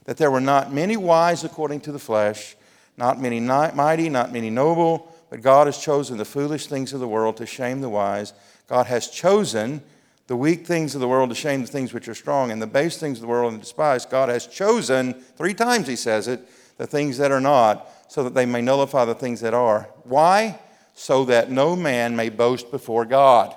that 0.05 0.17
there 0.17 0.31
were 0.31 0.39
not 0.39 0.73
many 0.73 0.95
wise 0.95 1.43
according 1.43 1.81
to 1.81 1.91
the 1.91 1.99
flesh, 1.99 2.55
not 2.95 3.19
many 3.19 3.39
mighty, 3.39 4.09
not 4.09 4.31
many 4.31 4.49
noble, 4.49 5.13
but 5.29 5.41
God 5.41 5.67
has 5.67 5.77
chosen 5.77 6.17
the 6.17 6.25
foolish 6.25 6.67
things 6.67 6.93
of 6.93 6.99
the 6.99 7.07
world 7.07 7.37
to 7.37 7.45
shame 7.45 7.81
the 7.81 7.89
wise. 7.89 8.33
God 8.67 8.87
has 8.87 9.07
chosen 9.09 9.81
the 10.29 10.37
weak 10.37 10.63
things 10.63 10.93
of 10.93 11.01
the 11.01 11.07
world 11.07 11.29
to 11.29 11.35
shame 11.35 11.61
the 11.61 11.67
things 11.67 11.91
which 11.91 12.07
are 12.07 12.13
strong, 12.13 12.51
and 12.51 12.61
the 12.61 12.67
base 12.67 12.97
things 12.97 13.17
of 13.17 13.21
the 13.23 13.27
world 13.27 13.51
and 13.51 13.59
despise. 13.59 14.05
God 14.05 14.29
has 14.29 14.45
chosen, 14.45 15.15
three 15.15 15.55
times 15.55 15.87
he 15.87 15.95
says 15.95 16.27
it, 16.27 16.47
the 16.77 16.85
things 16.85 17.17
that 17.17 17.31
are 17.31 17.41
not, 17.41 17.89
so 18.07 18.21
that 18.21 18.35
they 18.35 18.45
may 18.45 18.61
nullify 18.61 19.05
the 19.05 19.15
things 19.15 19.41
that 19.41 19.55
are. 19.55 19.89
Why? 20.03 20.59
So 20.93 21.25
that 21.25 21.49
no 21.49 21.75
man 21.75 22.15
may 22.15 22.29
boast 22.29 22.69
before 22.69 23.05
God. 23.05 23.55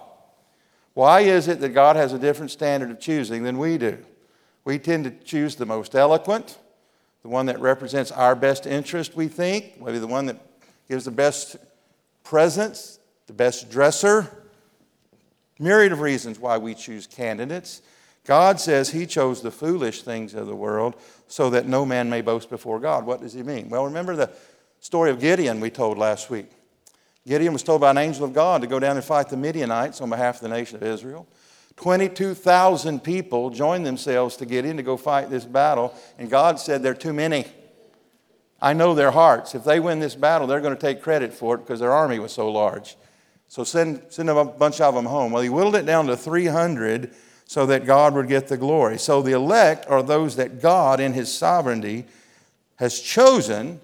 Why 0.95 1.21
is 1.21 1.47
it 1.47 1.61
that 1.61 1.75
God 1.75 1.97
has 1.97 2.15
a 2.15 2.19
different 2.19 2.51
standard 2.51 2.91
of 2.91 2.99
choosing 2.99 3.43
than 3.43 3.59
we 3.59 3.77
do? 3.77 3.99
We 4.65 4.79
tend 4.79 5.05
to 5.05 5.11
choose 5.11 5.57
the 5.57 5.67
most 5.67 5.95
eloquent, 5.95 6.57
the 7.21 7.29
one 7.29 7.45
that 7.47 7.61
represents 7.61 8.11
our 8.11 8.35
best 8.35 8.67
interest, 8.67 9.15
we 9.15 9.29
think, 9.29 9.79
maybe 9.79 9.99
the 9.99 10.07
one 10.07 10.25
that 10.25 10.41
gives 10.89 11.05
the 11.05 11.11
best 11.11 11.57
presence, 12.25 12.99
the 13.27 13.35
best 13.35 13.71
dresser, 13.71 14.42
myriad 15.63 15.93
of 15.93 16.01
reasons 16.01 16.39
why 16.39 16.59
we 16.59 16.75
choose 16.75 17.07
candidates. 17.07 17.83
God 18.25 18.61
says 18.61 18.91
he 18.91 19.07
chose 19.07 19.43
the 19.43 19.51
foolish 19.51 20.03
things 20.03 20.35
of 20.35 20.47
the 20.47 20.55
world 20.55 20.97
so 21.27 21.51
that 21.51 21.67
no 21.67 21.85
man 21.85 22.11
may 22.11 22.21
boast 22.21 22.51
before 22.51 22.79
God. 22.79 23.07
What 23.07 23.21
does 23.21 23.33
he 23.33 23.43
mean? 23.43 23.69
Well, 23.69 23.85
remember 23.85 24.15
the 24.15 24.31
story 24.81 25.11
of 25.11 25.21
Gideon 25.21 25.61
we 25.61 25.71
told 25.71 25.99
last 25.99 26.31
week. 26.31 26.51
Gideon 27.27 27.53
was 27.53 27.63
told 27.63 27.81
by 27.81 27.91
an 27.91 27.99
angel 27.99 28.25
of 28.25 28.33
God 28.33 28.63
to 28.63 28.67
go 28.67 28.81
down 28.81 28.97
and 28.97 29.05
fight 29.05 29.29
the 29.29 29.37
Midianites 29.37 30.01
on 30.01 30.11
behalf 30.11 30.37
of 30.37 30.41
the 30.43 30.49
nation 30.49 30.77
of 30.77 30.83
Israel. 30.83 31.27
22,000 31.77 33.03
people 33.03 33.51
joined 33.51 33.87
themselves 33.87 34.37
to 34.37 34.45
in 34.47 34.77
to 34.77 34.83
go 34.83 34.97
fight 34.97 35.31
this 35.31 35.45
battle, 35.45 35.95
and 36.19 36.29
God 36.29 36.59
said, 36.59 36.83
They're 36.83 36.95
too 36.95 37.13
many. 37.13 37.47
I 38.61 38.73
know 38.73 38.95
their 38.95 39.11
hearts. 39.11 39.55
If 39.55 39.65
they 39.65 39.81
win 39.81 39.99
this 39.99 40.15
battle, 40.15 40.47
they're 40.47 40.61
going 40.61 40.77
to 40.77 40.81
take 40.81 41.03
credit 41.03 41.33
for 41.33 41.57
it 41.57 41.59
because 41.59 41.81
their 41.81 41.93
army 41.93 42.19
was 42.19 42.33
so 42.33 42.51
large. 42.51 42.97
So 43.53 43.65
send, 43.65 44.05
send 44.09 44.31
a 44.31 44.45
bunch 44.47 44.81
of 44.81 44.95
them 44.95 45.05
home. 45.05 45.31
Well, 45.31 45.43
he 45.43 45.51
whittled 45.51 45.77
it 45.77 45.85
down 45.85 46.07
to 46.07 46.17
300 46.17 47.13
so 47.45 47.67
that 47.67 47.85
God 47.85 48.15
would 48.15 48.27
get 48.27 48.49
the 48.49 48.57
glory. 48.57 48.97
So 48.97 49.21
the 49.21 49.33
elect 49.33 49.85
are 49.91 50.03
those 50.03 50.37
that 50.37 50.63
God, 50.63 51.01
in 51.01 51.13
his 51.13 51.31
sovereignty, 51.31 52.07
has 52.77 52.99
chosen 52.99 53.79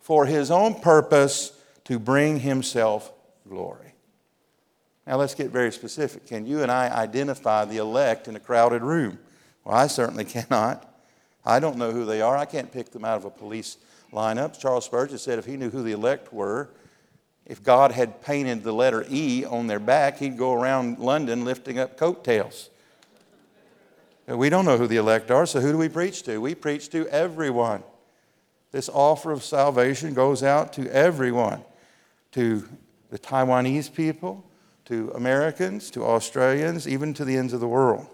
for 0.00 0.26
his 0.26 0.50
own 0.50 0.74
purpose 0.74 1.52
to 1.84 2.00
bring 2.00 2.40
himself 2.40 3.12
glory. 3.48 3.94
Now 5.06 5.18
let's 5.18 5.36
get 5.36 5.50
very 5.50 5.70
specific. 5.70 6.26
Can 6.26 6.44
you 6.44 6.62
and 6.62 6.72
I 6.72 6.88
identify 6.88 7.64
the 7.64 7.76
elect 7.76 8.26
in 8.26 8.34
a 8.34 8.40
crowded 8.40 8.82
room? 8.82 9.20
Well, 9.62 9.76
I 9.76 9.86
certainly 9.86 10.24
cannot. 10.36 10.92
I 11.46 11.60
don't 11.60 11.76
know 11.76 11.92
who 11.92 12.04
they 12.04 12.22
are. 12.22 12.36
I 12.36 12.44
can't 12.44 12.72
pick 12.72 12.90
them 12.90 13.04
out 13.04 13.18
of 13.18 13.24
a 13.24 13.30
police 13.30 13.76
lineup. 14.12 14.58
Charles 14.58 14.84
Spurgeon 14.84 15.18
said 15.18 15.38
if 15.38 15.46
he 15.46 15.56
knew 15.56 15.70
who 15.70 15.84
the 15.84 15.92
elect 15.92 16.32
were, 16.32 16.70
if 17.52 17.62
God 17.62 17.92
had 17.92 18.22
painted 18.22 18.62
the 18.62 18.72
letter 18.72 19.04
E 19.10 19.44
on 19.44 19.66
their 19.66 19.78
back, 19.78 20.16
he'd 20.16 20.38
go 20.38 20.54
around 20.54 20.98
London 20.98 21.44
lifting 21.44 21.78
up 21.78 21.98
coattails. 21.98 22.70
We 24.26 24.48
don't 24.48 24.64
know 24.64 24.78
who 24.78 24.86
the 24.86 24.96
elect 24.96 25.30
are, 25.30 25.44
so 25.44 25.60
who 25.60 25.70
do 25.70 25.76
we 25.76 25.90
preach 25.90 26.22
to? 26.22 26.40
We 26.40 26.54
preach 26.54 26.88
to 26.92 27.06
everyone. 27.08 27.82
This 28.70 28.88
offer 28.88 29.32
of 29.32 29.44
salvation 29.44 30.14
goes 30.14 30.42
out 30.42 30.72
to 30.72 30.90
everyone 30.90 31.62
to 32.30 32.66
the 33.10 33.18
Taiwanese 33.18 33.92
people, 33.92 34.42
to 34.86 35.12
Americans, 35.14 35.90
to 35.90 36.04
Australians, 36.04 36.88
even 36.88 37.12
to 37.12 37.24
the 37.26 37.36
ends 37.36 37.52
of 37.52 37.60
the 37.60 37.68
world. 37.68 38.06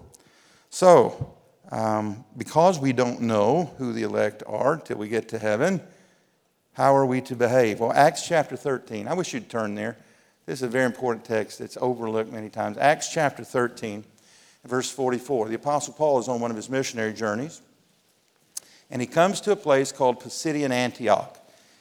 So, 0.68 1.36
um, 1.70 2.24
because 2.36 2.80
we 2.80 2.92
don't 2.92 3.20
know 3.20 3.72
who 3.78 3.92
the 3.92 4.02
elect 4.02 4.42
are 4.48 4.72
until 4.72 4.96
we 4.96 5.06
get 5.06 5.28
to 5.28 5.38
heaven, 5.38 5.80
how 6.78 6.94
are 6.94 7.04
we 7.04 7.20
to 7.22 7.34
behave? 7.34 7.80
Well, 7.80 7.92
Acts 7.92 8.24
chapter 8.24 8.54
13. 8.54 9.08
I 9.08 9.14
wish 9.14 9.34
you'd 9.34 9.50
turn 9.50 9.74
there. 9.74 9.96
This 10.46 10.60
is 10.60 10.62
a 10.62 10.68
very 10.68 10.86
important 10.86 11.24
text 11.24 11.58
that's 11.58 11.76
overlooked 11.80 12.32
many 12.32 12.48
times. 12.48 12.78
Acts 12.78 13.08
chapter 13.12 13.42
13, 13.42 14.04
verse 14.64 14.88
44. 14.88 15.48
The 15.48 15.56
Apostle 15.56 15.94
Paul 15.94 16.20
is 16.20 16.28
on 16.28 16.38
one 16.38 16.52
of 16.52 16.56
his 16.56 16.70
missionary 16.70 17.12
journeys, 17.12 17.62
and 18.92 19.02
he 19.02 19.08
comes 19.08 19.40
to 19.40 19.50
a 19.50 19.56
place 19.56 19.90
called 19.90 20.20
Pisidian 20.22 20.70
Antioch. 20.70 21.36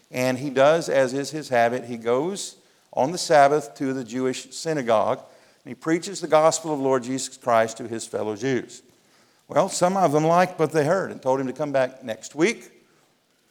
And 0.10 0.40
he 0.40 0.50
does, 0.50 0.90
as 0.90 1.14
is 1.14 1.30
his 1.30 1.50
habit, 1.50 1.86
he 1.86 1.98
goes 1.98 2.56
on 2.92 3.12
the 3.12 3.20
Sabbath 3.20 3.76
to 3.76 3.94
the 3.94 4.04
Jewish 4.04 4.52
synagogue 4.52 5.20
and 5.20 5.70
he 5.70 5.76
preaches 5.76 6.22
the 6.22 6.28
gospel 6.28 6.74
of 6.74 6.80
Lord 6.80 7.04
Jesus 7.04 7.38
Christ 7.38 7.78
to 7.78 7.88
his 7.88 8.08
fellow 8.08 8.36
Jews. 8.36 8.82
Well, 9.48 9.70
some 9.70 9.96
of 9.96 10.12
them 10.12 10.24
liked 10.24 10.58
what 10.58 10.72
they 10.72 10.86
heard 10.86 11.12
and 11.12 11.22
told 11.22 11.40
him 11.40 11.48
to 11.48 11.54
come 11.54 11.72
back 11.72 12.04
next 12.04 12.34
week. 12.34 12.72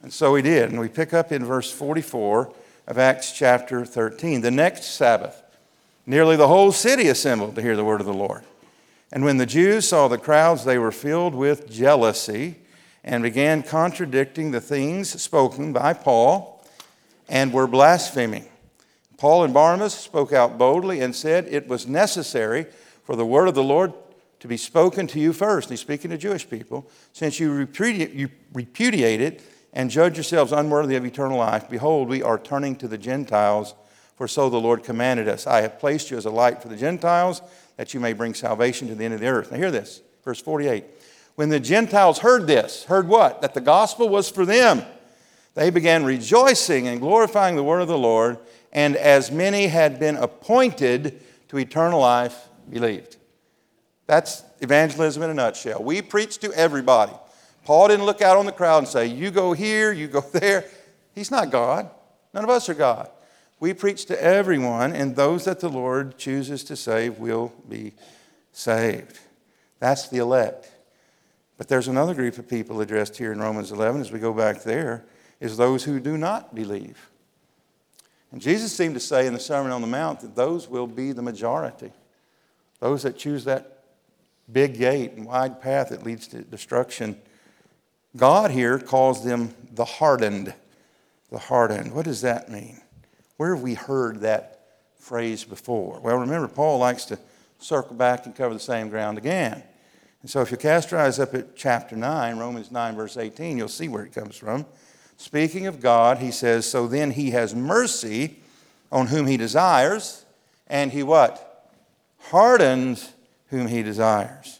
And 0.07 0.13
so 0.13 0.35
he 0.35 0.41
did. 0.41 0.69
And 0.69 0.79
we 0.79 0.87
pick 0.87 1.13
up 1.13 1.33
in 1.33 1.43
verse 1.43 1.69
44 1.69 2.53
of 2.87 2.97
Acts 2.97 3.33
chapter 3.33 3.83
13. 3.83 4.39
The 4.39 4.49
next 4.49 4.95
Sabbath, 4.95 5.43
nearly 6.05 6.37
the 6.37 6.47
whole 6.47 6.71
city 6.71 7.09
assembled 7.09 7.55
to 7.55 7.61
hear 7.61 7.75
the 7.75 7.83
word 7.83 7.99
of 7.99 8.07
the 8.07 8.13
Lord. 8.13 8.43
And 9.11 9.25
when 9.25 9.35
the 9.35 9.45
Jews 9.45 9.85
saw 9.85 10.07
the 10.07 10.17
crowds, 10.17 10.63
they 10.63 10.77
were 10.77 10.93
filled 10.93 11.35
with 11.35 11.69
jealousy 11.69 12.55
and 13.03 13.21
began 13.21 13.63
contradicting 13.63 14.51
the 14.51 14.61
things 14.61 15.21
spoken 15.21 15.73
by 15.73 15.91
Paul 15.91 16.65
and 17.27 17.51
were 17.51 17.67
blaspheming. 17.67 18.45
Paul 19.17 19.43
and 19.43 19.53
Barnabas 19.53 19.93
spoke 19.93 20.31
out 20.31 20.57
boldly 20.57 21.01
and 21.01 21.13
said 21.13 21.47
it 21.49 21.67
was 21.67 21.85
necessary 21.85 22.65
for 23.03 23.17
the 23.17 23.25
word 23.25 23.49
of 23.49 23.55
the 23.55 23.61
Lord 23.61 23.91
to 24.39 24.47
be 24.47 24.55
spoken 24.55 25.05
to 25.07 25.19
you 25.19 25.33
first. 25.33 25.67
And 25.67 25.73
he's 25.73 25.81
speaking 25.81 26.11
to 26.11 26.17
Jewish 26.17 26.49
people. 26.49 26.89
Since 27.11 27.41
you 27.41 27.51
repudiate, 27.51 28.13
you 28.13 28.29
repudiate 28.53 29.19
it 29.19 29.41
and 29.77 29.91
judge 29.91 30.17
yourselves 30.17 30.51
unworthy 30.51 30.95
of 30.95 31.05
eternal 31.05 31.37
life, 31.37 31.69
behold, 31.69 32.09
we 32.09 32.23
are 32.23 32.39
turning 32.39 32.75
to 32.75 32.87
the 32.87 32.97
Gentiles, 32.97 33.75
for 34.15 34.27
so 34.27 34.49
the 34.49 34.59
Lord 34.59 34.83
commanded 34.83 35.27
us. 35.27 35.45
I 35.45 35.61
have 35.61 35.77
placed 35.77 36.09
you 36.09 36.17
as 36.17 36.25
a 36.25 36.31
light 36.31 36.63
for 36.63 36.67
the 36.67 36.75
Gentiles, 36.75 37.43
that 37.75 37.93
you 37.93 37.99
may 37.99 38.13
bring 38.13 38.33
salvation 38.33 38.87
to 38.87 38.95
the 38.95 39.05
end 39.05 39.13
of 39.13 39.19
the 39.19 39.27
earth. 39.27 39.51
Now, 39.51 39.59
hear 39.59 39.69
this, 39.69 40.01
verse 40.25 40.41
48. 40.41 40.83
When 41.35 41.49
the 41.49 41.59
Gentiles 41.59 42.17
heard 42.17 42.47
this, 42.47 42.85
heard 42.85 43.07
what? 43.07 43.43
That 43.43 43.53
the 43.53 43.61
gospel 43.61 44.09
was 44.09 44.31
for 44.31 44.47
them, 44.47 44.81
they 45.53 45.69
began 45.69 46.03
rejoicing 46.03 46.87
and 46.87 46.99
glorifying 46.99 47.55
the 47.55 47.63
word 47.63 47.81
of 47.81 47.87
the 47.87 47.99
Lord, 47.99 48.39
and 48.73 48.95
as 48.95 49.29
many 49.29 49.67
had 49.67 49.99
been 49.99 50.15
appointed 50.15 51.21
to 51.49 51.57
eternal 51.59 51.99
life 51.99 52.47
believed. 52.67 53.17
That's 54.07 54.43
evangelism 54.59 55.21
in 55.21 55.29
a 55.29 55.35
nutshell. 55.35 55.83
We 55.83 56.01
preach 56.01 56.39
to 56.39 56.51
everybody. 56.53 57.13
Paul 57.67 57.89
didn't 57.89 58.05
look 58.05 58.21
out 58.21 58.37
on 58.37 58.45
the 58.45 58.53
crowd 58.53 58.77
and 58.77 58.87
say, 58.87 59.07
You 59.07 59.29
go 59.29 59.51
here, 59.51 59.91
you 59.91 60.07
go 60.07 60.21
there. 60.31 60.63
He's 61.13 61.29
not 61.29 61.51
God. 61.51 61.89
None 62.33 62.45
of 62.45 62.49
us 62.49 62.69
are 62.69 62.73
God. 62.73 63.09
We 63.59 63.73
preach 63.73 64.05
to 64.05 64.23
everyone, 64.23 64.93
and 64.93 65.17
those 65.17 65.43
that 65.43 65.59
the 65.59 65.67
Lord 65.67 66.17
chooses 66.17 66.63
to 66.63 66.77
save 66.77 67.19
will 67.19 67.51
be 67.67 67.91
saved. 68.53 69.19
That's 69.79 70.07
the 70.07 70.19
elect. 70.19 70.71
But 71.57 71.67
there's 71.67 71.89
another 71.89 72.13
group 72.13 72.37
of 72.37 72.47
people 72.47 72.79
addressed 72.79 73.17
here 73.17 73.33
in 73.33 73.39
Romans 73.41 73.73
11 73.73 73.99
as 73.99 74.13
we 74.13 74.19
go 74.19 74.31
back 74.31 74.63
there 74.63 75.03
is 75.41 75.57
those 75.57 75.83
who 75.83 75.99
do 75.99 76.17
not 76.17 76.55
believe. 76.55 77.09
And 78.31 78.39
Jesus 78.39 78.71
seemed 78.71 78.93
to 78.93 79.01
say 79.01 79.27
in 79.27 79.33
the 79.33 79.41
Sermon 79.41 79.73
on 79.73 79.81
the 79.81 79.87
Mount 79.87 80.21
that 80.21 80.37
those 80.37 80.69
will 80.69 80.87
be 80.87 81.11
the 81.11 81.21
majority. 81.21 81.91
Those 82.79 83.03
that 83.03 83.17
choose 83.17 83.43
that 83.43 83.83
big 84.49 84.77
gate 84.77 85.11
and 85.17 85.25
wide 85.25 85.61
path 85.61 85.89
that 85.89 86.05
leads 86.05 86.29
to 86.29 86.43
destruction. 86.43 87.19
God 88.17 88.51
here 88.51 88.79
calls 88.79 89.23
them 89.23 89.53
the 89.71 89.85
hardened. 89.85 90.53
The 91.31 91.37
hardened. 91.37 91.93
What 91.93 92.05
does 92.05 92.21
that 92.21 92.49
mean? 92.49 92.81
Where 93.37 93.53
have 93.53 93.63
we 93.63 93.75
heard 93.75 94.21
that 94.21 94.61
phrase 94.99 95.43
before? 95.43 95.99
Well, 95.99 96.17
remember, 96.17 96.47
Paul 96.47 96.79
likes 96.79 97.05
to 97.05 97.19
circle 97.59 97.95
back 97.95 98.25
and 98.25 98.35
cover 98.35 98.53
the 98.53 98.59
same 98.59 98.89
ground 98.89 99.17
again. 99.17 99.63
And 100.21 100.29
so 100.29 100.41
if 100.41 100.51
you 100.51 100.57
cast 100.57 100.91
your 100.91 100.99
eyes 100.99 101.19
up 101.19 101.35
at 101.35 101.55
chapter 101.55 101.95
9, 101.95 102.37
Romans 102.37 102.71
9, 102.71 102.95
verse 102.95 103.17
18, 103.17 103.57
you'll 103.57 103.67
see 103.67 103.87
where 103.87 104.03
it 104.03 104.13
comes 104.13 104.35
from. 104.35 104.65
Speaking 105.17 105.67
of 105.67 105.79
God, 105.79 106.17
he 106.17 106.31
says, 106.31 106.65
So 106.65 106.87
then 106.87 107.11
he 107.11 107.31
has 107.31 107.53
mercy 107.53 108.37
on 108.91 109.07
whom 109.07 109.27
he 109.27 109.37
desires, 109.37 110.25
and 110.67 110.91
he 110.91 111.03
what? 111.03 111.71
Hardens 112.29 113.13
whom 113.49 113.67
he 113.67 113.83
desires. 113.83 114.56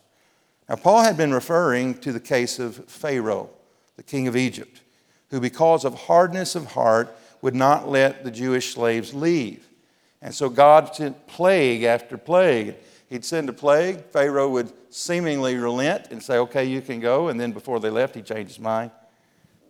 Now, 0.69 0.75
Paul 0.75 1.03
had 1.03 1.15
been 1.15 1.33
referring 1.33 1.95
to 1.99 2.11
the 2.11 2.19
case 2.19 2.59
of 2.59 2.75
Pharaoh, 2.89 3.49
the 3.95 4.03
king 4.03 4.27
of 4.27 4.35
Egypt, 4.35 4.81
who, 5.29 5.39
because 5.39 5.85
of 5.85 5.93
hardness 5.93 6.55
of 6.55 6.73
heart, 6.73 7.15
would 7.41 7.55
not 7.55 7.87
let 7.87 8.23
the 8.23 8.31
Jewish 8.31 8.73
slaves 8.73 9.13
leave. 9.13 9.65
And 10.21 10.33
so 10.33 10.49
God 10.49 10.93
sent 10.93 11.27
plague 11.27 11.83
after 11.83 12.17
plague. 12.17 12.75
He'd 13.09 13.23
send 13.23 13.47
a 13.47 13.53
plague, 13.53 14.03
Pharaoh 14.05 14.49
would 14.49 14.71
seemingly 14.89 15.55
relent 15.55 16.07
and 16.11 16.21
say, 16.21 16.37
Okay, 16.37 16.65
you 16.65 16.81
can 16.81 16.99
go. 16.99 17.29
And 17.29 17.39
then 17.39 17.51
before 17.51 17.79
they 17.79 17.89
left, 17.89 18.15
he 18.15 18.21
changed 18.21 18.49
his 18.49 18.59
mind. 18.59 18.91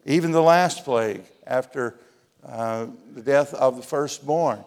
Even 0.06 0.32
the 0.32 0.42
last 0.42 0.84
plague, 0.86 1.24
after 1.46 1.96
uh, 2.44 2.88
the 3.14 3.22
death 3.22 3.54
of 3.54 3.76
the 3.76 3.84
firstborn, 3.84 4.64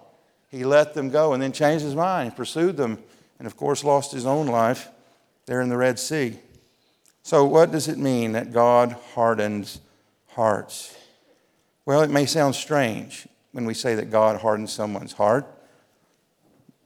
he 0.51 0.65
let 0.65 0.95
them 0.95 1.09
go 1.09 1.33
and 1.33 1.43
then 1.43 1.51
changed 1.51 1.85
his 1.85 1.95
mind, 1.95 2.37
pursued 2.37 2.77
them, 2.77 2.99
and 3.39 3.47
of 3.47 3.57
course 3.57 3.83
lost 3.83 4.13
his 4.13 4.27
own 4.27 4.47
life 4.47 4.91
there 5.51 5.61
in 5.61 5.69
the 5.69 5.77
Red 5.77 5.99
Sea. 5.99 6.39
So, 7.25 7.45
what 7.45 7.73
does 7.73 7.89
it 7.89 7.99
mean 7.99 8.33
that 8.33 8.53
God 8.53 8.95
hardens 9.15 9.81
hearts? 10.29 10.97
Well, 11.85 12.03
it 12.03 12.11
may 12.11 12.25
sound 12.25 12.55
strange 12.55 13.27
when 13.51 13.65
we 13.65 13.75
say 13.75 13.97
that 13.97 14.13
God 14.13 14.41
hardens 14.41 14.73
someone's 14.73 15.13
heart. 15.13 15.45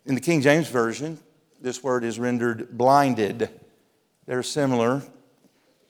In 0.07 0.15
the 0.15 0.21
King 0.23 0.41
James 0.41 0.67
Version, 0.67 1.19
this 1.61 1.85
word 1.85 2.05
is 2.05 2.19
rendered 2.19 2.79
blinded. 2.79 3.51
They're 4.25 4.43
similar. 4.43 5.03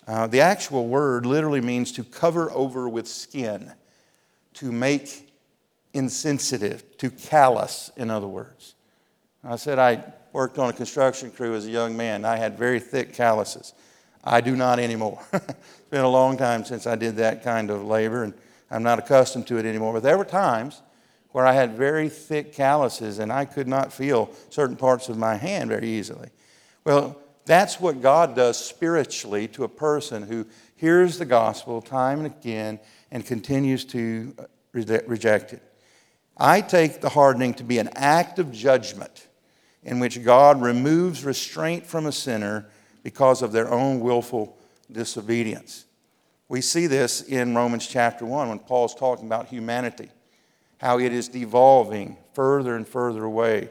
Uh, 0.04 0.26
the 0.26 0.40
actual 0.40 0.88
word 0.88 1.26
literally 1.26 1.60
means 1.60 1.92
to 1.92 2.02
cover 2.02 2.50
over 2.50 2.88
with 2.88 3.06
skin, 3.06 3.72
to 4.54 4.72
make 4.72 5.32
insensitive, 5.92 6.98
to 6.98 7.08
callous, 7.08 7.92
in 7.96 8.10
other 8.10 8.26
words. 8.26 8.74
I 9.44 9.54
said 9.54 9.78
I 9.78 10.12
worked 10.34 10.58
on 10.58 10.68
a 10.68 10.72
construction 10.72 11.30
crew 11.30 11.54
as 11.54 11.64
a 11.64 11.70
young 11.70 11.96
man. 11.96 12.24
I 12.24 12.36
had 12.36 12.58
very 12.58 12.80
thick 12.80 13.14
calluses. 13.14 13.72
I 14.24 14.40
do 14.40 14.56
not 14.56 14.80
anymore. 14.80 15.22
it's 15.32 15.54
been 15.90 16.04
a 16.04 16.08
long 16.08 16.36
time 16.36 16.64
since 16.64 16.88
I 16.88 16.96
did 16.96 17.16
that 17.16 17.44
kind 17.44 17.70
of 17.70 17.84
labor, 17.84 18.24
and 18.24 18.34
I'm 18.68 18.82
not 18.82 18.98
accustomed 18.98 19.46
to 19.46 19.58
it 19.58 19.64
anymore. 19.64 19.92
But 19.92 20.02
there 20.02 20.18
were 20.18 20.24
times 20.24 20.82
where 21.30 21.46
I 21.46 21.52
had 21.52 21.76
very 21.76 22.08
thick 22.08 22.52
calluses 22.52 23.20
and 23.20 23.32
I 23.32 23.44
could 23.44 23.68
not 23.68 23.92
feel 23.92 24.30
certain 24.50 24.76
parts 24.76 25.08
of 25.08 25.16
my 25.16 25.36
hand 25.36 25.70
very 25.70 25.88
easily. 25.88 26.30
Well, 26.84 27.16
That's 27.46 27.78
what 27.78 28.00
God 28.00 28.34
does 28.34 28.56
spiritually 28.56 29.48
to 29.48 29.64
a 29.64 29.68
person 29.68 30.22
who 30.22 30.46
hears 30.76 31.18
the 31.18 31.26
gospel 31.26 31.82
time 31.82 32.20
and 32.20 32.26
again 32.26 32.80
and 33.10 33.24
continues 33.24 33.84
to 33.86 34.34
uh, 34.38 34.44
reject 34.72 35.52
it. 35.52 35.62
I 36.38 36.62
take 36.62 37.02
the 37.02 37.10
hardening 37.10 37.52
to 37.54 37.64
be 37.64 37.78
an 37.78 37.90
act 37.94 38.38
of 38.38 38.50
judgment 38.50 39.28
in 39.84 40.00
which 40.00 40.24
God 40.24 40.60
removes 40.62 41.24
restraint 41.24 41.86
from 41.86 42.06
a 42.06 42.12
sinner 42.12 42.66
because 43.02 43.42
of 43.42 43.52
their 43.52 43.70
own 43.70 44.00
willful 44.00 44.56
disobedience. 44.90 45.84
We 46.48 46.60
see 46.60 46.86
this 46.86 47.22
in 47.22 47.54
Romans 47.54 47.86
chapter 47.86 48.24
1 48.24 48.48
when 48.48 48.58
Paul's 48.58 48.94
talking 48.94 49.26
about 49.26 49.48
humanity, 49.48 50.10
how 50.78 50.98
it 50.98 51.12
is 51.12 51.28
devolving 51.28 52.16
further 52.32 52.76
and 52.76 52.86
further 52.86 53.24
away. 53.24 53.68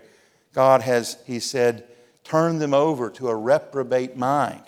God 0.53 0.81
has, 0.81 1.17
he 1.25 1.39
said, 1.39 1.85
turned 2.23 2.61
them 2.61 2.73
over 2.73 3.09
to 3.11 3.29
a 3.29 3.35
reprobate 3.35 4.15
mind. 4.15 4.63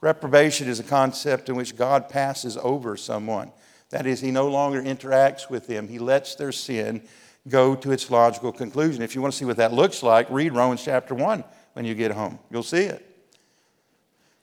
Reprobation 0.00 0.68
is 0.68 0.78
a 0.78 0.84
concept 0.84 1.48
in 1.48 1.56
which 1.56 1.76
God 1.76 2.08
passes 2.08 2.56
over 2.58 2.96
someone. 2.96 3.52
That 3.90 4.06
is, 4.06 4.20
he 4.20 4.30
no 4.30 4.48
longer 4.48 4.82
interacts 4.82 5.48
with 5.48 5.66
them, 5.66 5.88
he 5.88 5.98
lets 5.98 6.34
their 6.34 6.52
sin 6.52 7.02
go 7.48 7.74
to 7.74 7.92
its 7.92 8.10
logical 8.10 8.52
conclusion. 8.52 9.02
If 9.02 9.14
you 9.14 9.22
want 9.22 9.32
to 9.32 9.38
see 9.38 9.44
what 9.44 9.56
that 9.56 9.72
looks 9.72 10.02
like, 10.02 10.28
read 10.30 10.52
Romans 10.54 10.84
chapter 10.84 11.14
1 11.14 11.44
when 11.72 11.84
you 11.84 11.94
get 11.94 12.12
home. 12.12 12.38
You'll 12.50 12.62
see 12.62 12.84
it. 12.84 13.04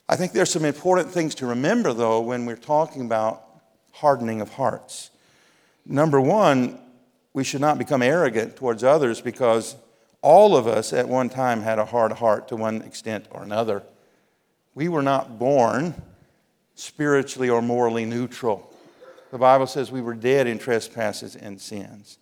I 0.08 0.16
think 0.16 0.34
there's 0.34 0.52
some 0.52 0.66
important 0.66 1.10
things 1.10 1.36
to 1.36 1.48
remember, 1.48 1.94
though, 1.94 2.22
when 2.22 2.46
we're 2.46 2.56
talking 2.56 3.02
about 3.02 3.44
hardening 3.92 4.42
of 4.42 4.54
hearts. 4.54 5.10
Number 5.86 6.22
one, 6.22 6.80
we 7.34 7.44
should 7.44 7.62
not 7.62 7.78
become 7.78 8.02
arrogant 8.02 8.56
towards 8.56 8.84
others 8.84 9.22
because 9.22 9.76
all 10.22 10.56
of 10.56 10.68
us 10.68 10.94
at 10.94 11.08
one 11.08 11.30
time 11.30 11.62
had 11.62 11.80
a 11.80 11.86
hard 11.86 12.14
heart 12.14 12.48
to 12.48 12.56
one 12.56 12.82
extent 12.82 13.28
or 13.32 13.44
another. 13.44 13.84
We 14.74 14.90
were 14.90 15.02
not 15.02 15.38
born 15.40 15.94
spiritually 16.76 17.50
or 17.50 17.62
morally 17.62 18.06
neutral. 18.06 18.72
The 19.32 19.38
Bible 19.38 19.68
says 19.68 19.92
we 19.92 20.02
were 20.02 20.14
dead 20.14 20.48
in 20.48 20.60
trespasses 20.60 21.36
and 21.36 21.60
sins. 21.60 22.20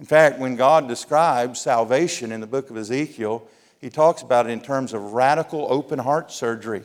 In 0.00 0.06
fact, 0.06 0.38
when 0.38 0.56
God 0.56 0.88
describes 0.88 1.60
salvation 1.60 2.32
in 2.32 2.40
the 2.40 2.46
book 2.46 2.70
of 2.70 2.76
Ezekiel, 2.76 3.46
he 3.80 3.90
talks 3.90 4.22
about 4.22 4.46
it 4.46 4.50
in 4.50 4.60
terms 4.60 4.92
of 4.92 5.12
radical 5.12 5.66
open 5.70 5.98
heart 5.98 6.32
surgery, 6.32 6.82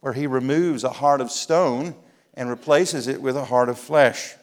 where 0.00 0.12
he 0.12 0.26
removes 0.26 0.82
a 0.82 0.90
heart 0.90 1.20
of 1.20 1.30
stone 1.30 1.94
and 2.34 2.48
replaces 2.48 3.06
it 3.06 3.20
with 3.20 3.36
a 3.36 3.44
heart 3.44 3.68
of 3.68 3.78
flesh. 3.78 4.34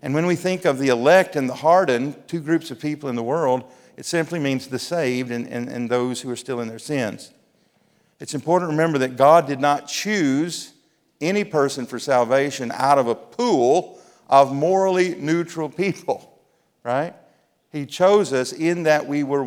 And 0.00 0.14
when 0.14 0.26
we 0.26 0.34
think 0.34 0.64
of 0.64 0.78
the 0.78 0.88
elect 0.88 1.36
and 1.36 1.48
the 1.48 1.54
hardened, 1.54 2.26
two 2.26 2.40
groups 2.40 2.70
of 2.70 2.80
people 2.80 3.08
in 3.08 3.14
the 3.14 3.22
world, 3.22 3.64
it 3.96 4.06
simply 4.06 4.40
means 4.40 4.66
the 4.66 4.78
saved 4.78 5.30
and, 5.30 5.46
and, 5.46 5.68
and 5.68 5.88
those 5.88 6.20
who 6.20 6.30
are 6.30 6.36
still 6.36 6.60
in 6.60 6.68
their 6.68 6.78
sins. 6.78 7.30
It's 8.18 8.34
important 8.34 8.70
to 8.70 8.76
remember 8.76 8.98
that 8.98 9.16
God 9.16 9.46
did 9.46 9.60
not 9.60 9.86
choose 9.86 10.72
any 11.20 11.44
person 11.44 11.86
for 11.86 11.98
salvation 11.98 12.72
out 12.72 12.98
of 12.98 13.06
a 13.06 13.14
pool 13.14 14.00
of 14.28 14.52
morally 14.52 15.14
neutral 15.14 15.68
people, 15.68 16.31
right? 16.82 17.14
He 17.70 17.86
chose 17.86 18.32
us 18.32 18.52
in 18.52 18.82
that 18.84 19.06
we 19.06 19.22
were 19.22 19.44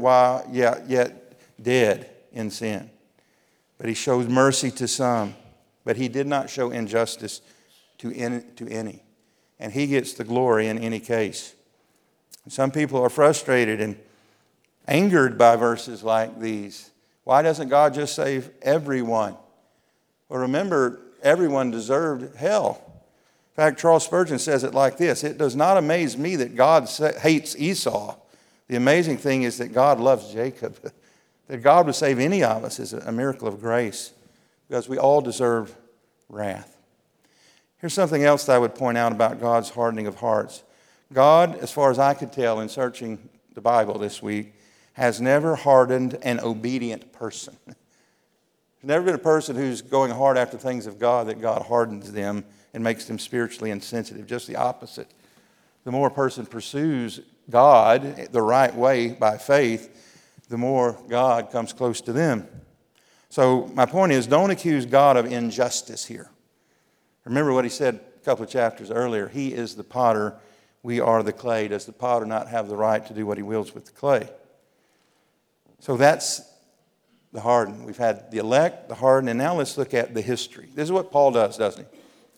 yet, 0.51 0.89
yet 0.89 1.39
dead 1.61 2.09
in 2.31 2.49
sin. 2.49 2.89
But 3.77 3.87
He 3.87 3.93
shows 3.93 4.27
mercy 4.27 4.71
to 4.71 4.87
some, 4.87 5.35
but 5.83 5.97
He 5.97 6.07
did 6.07 6.27
not 6.27 6.49
show 6.49 6.71
injustice 6.71 7.41
to 7.99 8.13
any. 8.13 8.41
To 8.55 8.67
any. 8.67 9.03
And 9.59 9.71
He 9.71 9.87
gets 9.87 10.13
the 10.13 10.23
glory 10.23 10.67
in 10.67 10.77
any 10.79 10.99
case. 10.99 11.53
Some 12.47 12.71
people 12.71 13.01
are 13.01 13.09
frustrated 13.09 13.81
and 13.81 13.97
angered 14.87 15.37
by 15.37 15.55
verses 15.55 16.03
like 16.03 16.39
these. 16.39 16.91
Why 17.23 17.41
doesn't 17.41 17.69
God 17.69 17.93
just 17.93 18.15
save 18.15 18.51
everyone? 18.61 19.35
Well, 20.29 20.41
remember, 20.41 21.01
everyone 21.23 21.71
deserved 21.71 22.35
hell. 22.35 22.84
In 23.55 23.63
fact, 23.63 23.79
Charles 23.79 24.03
Spurgeon 24.03 24.37
says 24.37 24.65
it 24.65 24.73
like 24.73 24.97
this 24.97 25.23
It 25.23 25.37
does 25.37 25.55
not 25.55 25.77
amaze 25.77 26.17
me 26.17 26.35
that 26.35 26.55
God 26.55 26.89
hates 27.21 27.55
Esau. 27.55 28.15
The 28.67 28.75
amazing 28.75 29.17
thing 29.17 29.43
is 29.43 29.59
that 29.59 29.69
God 29.69 29.99
loves 29.99 30.33
Jacob. 30.33 30.77
that 31.47 31.63
God 31.63 31.85
would 31.85 31.95
save 31.95 32.19
any 32.19 32.43
of 32.43 32.63
us 32.63 32.79
is 32.79 32.91
a 32.91 33.11
miracle 33.11 33.47
of 33.47 33.61
grace 33.61 34.11
because 34.67 34.89
we 34.89 34.97
all 34.97 35.21
deserve 35.21 35.73
wrath. 36.27 36.75
Here's 37.77 37.93
something 37.93 38.23
else 38.23 38.45
that 38.45 38.55
I 38.55 38.59
would 38.59 38.75
point 38.75 38.97
out 38.97 39.11
about 39.11 39.39
God's 39.39 39.69
hardening 39.69 40.07
of 40.07 40.15
hearts. 40.15 40.63
God, 41.13 41.55
as 41.59 41.71
far 41.71 41.91
as 41.91 41.99
I 41.99 42.13
could 42.13 42.33
tell 42.33 42.59
in 42.59 42.67
searching 42.67 43.29
the 43.53 43.61
Bible 43.61 43.99
this 43.99 44.21
week, 44.21 44.53
has 44.93 45.21
never 45.21 45.55
hardened 45.55 46.17
an 46.23 46.39
obedient 46.39 47.13
person. 47.13 47.55
There's 47.65 47.75
never 48.83 49.05
been 49.05 49.15
a 49.15 49.19
person 49.19 49.55
who's 49.55 49.81
going 49.81 50.11
hard 50.11 50.37
after 50.37 50.57
things 50.57 50.87
of 50.87 50.99
God 50.99 51.27
that 51.27 51.39
God 51.39 51.61
hardens 51.61 52.11
them 52.11 52.43
and 52.75 52.83
makes 52.83 53.05
them 53.05 53.17
spiritually 53.17 53.71
insensitive. 53.71 54.27
Just 54.27 54.47
the 54.47 54.57
opposite. 54.57 55.09
The 55.85 55.91
more 55.91 56.09
a 56.09 56.11
person 56.11 56.45
pursues 56.45 57.21
God 57.49 58.29
the 58.31 58.41
right 58.41 58.75
way 58.75 59.09
by 59.09 59.37
faith, 59.37 60.43
the 60.49 60.57
more 60.57 60.99
God 61.07 61.51
comes 61.51 61.71
close 61.71 62.01
to 62.01 62.13
them. 62.13 62.47
So, 63.29 63.71
my 63.73 63.85
point 63.85 64.11
is 64.11 64.27
don't 64.27 64.51
accuse 64.51 64.85
God 64.85 65.15
of 65.15 65.25
injustice 65.25 66.05
here. 66.05 66.29
Remember 67.23 67.53
what 67.53 67.63
he 67.63 67.69
said 67.69 67.95
a 67.95 68.25
couple 68.25 68.43
of 68.43 68.51
chapters 68.51 68.91
earlier 68.91 69.27
He 69.27 69.53
is 69.53 69.75
the 69.75 69.83
potter, 69.83 70.35
we 70.83 70.99
are 70.99 71.23
the 71.23 71.33
clay. 71.33 71.67
Does 71.69 71.85
the 71.85 71.93
potter 71.93 72.25
not 72.25 72.49
have 72.49 72.67
the 72.67 72.75
right 72.75 73.05
to 73.07 73.13
do 73.13 73.25
what 73.25 73.37
he 73.37 73.43
wills 73.43 73.73
with 73.73 73.85
the 73.85 73.91
clay? 73.91 74.29
So, 75.79 75.95
that's 75.95 76.41
the 77.31 77.39
hardened. 77.39 77.85
We've 77.85 77.97
had 77.97 78.31
the 78.31 78.39
elect, 78.39 78.89
the 78.89 78.95
hardened, 78.95 79.29
and 79.29 79.39
now 79.39 79.55
let's 79.55 79.77
look 79.77 79.93
at 79.93 80.13
the 80.13 80.21
history. 80.21 80.69
This 80.75 80.83
is 80.83 80.91
what 80.91 81.11
Paul 81.11 81.31
does, 81.31 81.57
doesn't 81.57 81.87
he? 81.89 81.94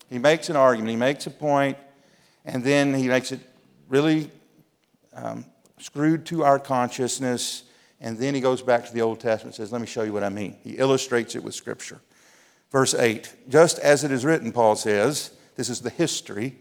He 0.08 0.18
makes 0.18 0.48
an 0.48 0.56
argument, 0.56 0.90
he 0.90 0.96
makes 0.96 1.26
a 1.26 1.30
point, 1.30 1.76
and 2.44 2.64
then 2.64 2.94
he 2.94 3.08
makes 3.08 3.32
it 3.32 3.40
really 3.88 4.30
um, 5.14 5.44
screwed 5.78 6.26
to 6.26 6.44
our 6.44 6.58
consciousness, 6.58 7.64
and 8.00 8.16
then 8.18 8.34
he 8.34 8.40
goes 8.40 8.62
back 8.62 8.86
to 8.86 8.92
the 8.94 9.02
Old 9.02 9.20
Testament 9.20 9.56
and 9.58 9.66
says, 9.66 9.72
Let 9.72 9.80
me 9.80 9.86
show 9.86 10.02
you 10.02 10.12
what 10.12 10.24
I 10.24 10.28
mean. 10.28 10.56
He 10.62 10.72
illustrates 10.72 11.34
it 11.34 11.42
with 11.42 11.54
Scripture. 11.54 12.00
Verse 12.70 12.94
8 12.94 13.34
Just 13.48 13.78
as 13.80 14.04
it 14.04 14.10
is 14.10 14.24
written, 14.24 14.52
Paul 14.52 14.76
says, 14.76 15.32
this 15.58 15.68
is 15.68 15.80
the 15.80 15.90
history. 15.90 16.56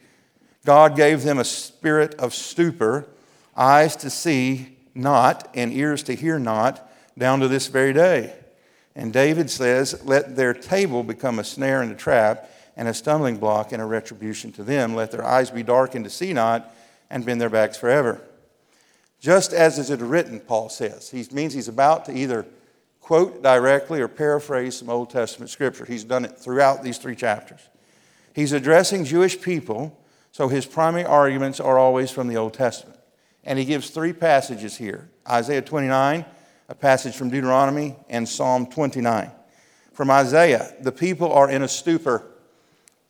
God 0.66 0.96
gave 0.96 1.22
them 1.22 1.38
a 1.38 1.46
spirit 1.46 2.16
of 2.16 2.34
stupor, 2.34 3.08
eyes 3.56 3.96
to 3.98 4.10
see 4.10 4.76
not, 4.96 5.50
and 5.54 5.72
ears 5.72 6.02
to 6.04 6.16
hear 6.16 6.40
not 6.40 6.92
down 7.16 7.40
to 7.40 7.48
this 7.48 7.68
very 7.68 7.94
day. 7.94 8.34
And 8.96 9.14
David 9.14 9.52
says, 9.52 10.04
Let 10.04 10.36
their 10.36 10.56
table 10.56 11.04
become 11.04 11.38
a 11.38 11.44
snare 11.44 11.84
and 11.84 11.92
a 11.92 11.96
trap, 11.96 12.50
and 12.78 12.88
a 12.88 12.94
stumbling 12.94 13.38
block 13.38 13.74
and 13.74 13.82
a 13.82 13.86
retribution 13.86 14.54
to 14.54 14.64
them. 14.64 14.96
Let 14.96 15.12
their 15.12 15.26
eyes 15.26 15.52
be 15.52 15.64
darkened 15.64 16.06
to 16.06 16.12
see 16.12 16.32
not, 16.32 16.74
and 17.10 17.26
bend 17.26 17.42
their 17.42 17.50
backs 17.50 17.76
forever. 17.76 18.22
Just 19.20 19.52
as 19.52 19.80
is 19.80 19.90
it 19.90 20.00
written, 20.00 20.40
Paul 20.40 20.70
says. 20.70 21.10
He 21.10 21.26
means 21.32 21.54
he's 21.54 21.68
about 21.68 22.06
to 22.06 22.16
either 22.16 22.46
quote 23.02 23.42
directly 23.42 24.00
or 24.00 24.08
paraphrase 24.08 24.78
some 24.78 24.90
Old 24.90 25.10
Testament 25.10 25.50
scripture. 25.50 25.86
He's 25.86 26.04
done 26.04 26.24
it 26.24 26.38
throughout 26.38 26.84
these 26.84 26.98
three 26.98 27.16
chapters. 27.16 27.62
He's 28.36 28.52
addressing 28.52 29.06
Jewish 29.06 29.42
people, 29.42 30.00
so 30.32 30.48
his 30.48 30.68
primary 30.68 31.06
arguments 31.06 31.60
are 31.60 31.80
always 31.80 32.12
from 32.12 32.28
the 32.28 32.38
Old 32.38 32.54
Testament. 32.54 33.00
And 33.44 33.58
he 33.58 33.66
gives 33.66 33.90
three 33.90 34.14
passages 34.14 34.78
here 34.78 35.10
Isaiah 35.28 35.62
29, 35.62 36.26
a 36.70 36.76
passage 36.76 37.16
from 37.16 37.30
Deuteronomy, 37.30 37.96
and 38.10 38.30
Psalm 38.30 38.68
29. 38.68 39.32
From 39.94 40.12
Isaiah, 40.12 40.76
the 40.82 40.92
people 40.92 41.32
are 41.32 41.50
in 41.50 41.64
a 41.64 41.68
stupor. 41.68 42.24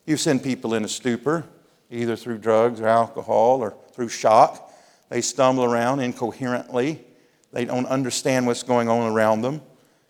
You 0.08 0.18
send 0.18 0.42
people 0.42 0.74
in 0.74 0.84
a 0.84 0.88
stupor, 0.88 1.46
either 1.92 2.16
through 2.16 2.40
drugs 2.40 2.82
or 2.82 2.88
alcohol 2.88 3.62
or 3.62 3.76
through 3.92 4.10
shock. 4.10 4.74
They 5.10 5.22
stumble 5.22 5.64
around 5.64 6.00
incoherently. 6.00 7.06
They 7.54 7.66
don't 7.66 7.86
understand 7.86 8.48
what's 8.48 8.64
going 8.64 8.90
on 8.90 9.12
around 9.12 9.42
them. 9.44 9.62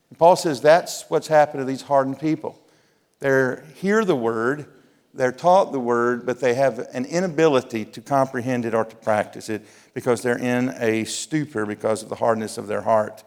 And 0.10 0.18
Paul 0.18 0.38
says 0.38 0.62
that's 0.62 1.04
what's 1.10 1.28
happened 1.28 1.60
to 1.60 1.66
these 1.66 1.82
hardened 1.82 2.20
people. 2.20 2.58
They 3.20 3.58
hear 3.76 4.06
the 4.06 4.16
word, 4.16 4.68
they're 5.14 5.34
taught 5.34 5.74
the 5.74 5.80
word, 5.80 6.26
but 6.26 6.40
they 6.40 6.54
have 6.54 6.80
an 6.94 7.04
inability 7.04 7.84
to 7.84 8.00
comprehend 8.00 8.64
it 8.64 8.74
or 8.74 8.86
to 8.86 8.96
practice 8.96 9.50
it 9.50 9.66
because 9.94 10.22
they're 10.22 10.38
in 10.38 10.74
a 10.78 11.04
stupor 11.04 11.66
because 11.66 12.04
of 12.04 12.08
the 12.08 12.16
hardness 12.16 12.58
of 12.58 12.68
their 12.68 12.82
heart 12.82 13.26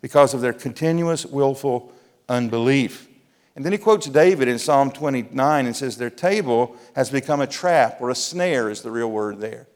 because 0.00 0.34
of 0.34 0.40
their 0.40 0.52
continuous 0.52 1.26
willful 1.26 1.92
unbelief. 2.28 3.08
And 3.60 3.64
then 3.66 3.72
he 3.72 3.78
quotes 3.78 4.06
David 4.06 4.48
in 4.48 4.58
Psalm 4.58 4.90
29 4.90 5.66
and 5.66 5.76
says, 5.76 5.98
Their 5.98 6.08
table 6.08 6.74
has 6.96 7.10
become 7.10 7.42
a 7.42 7.46
trap, 7.46 7.98
or 8.00 8.08
a 8.08 8.14
snare 8.14 8.70
is 8.70 8.80
the 8.80 8.90
real 8.90 9.10
word 9.10 9.38
there. 9.38 9.68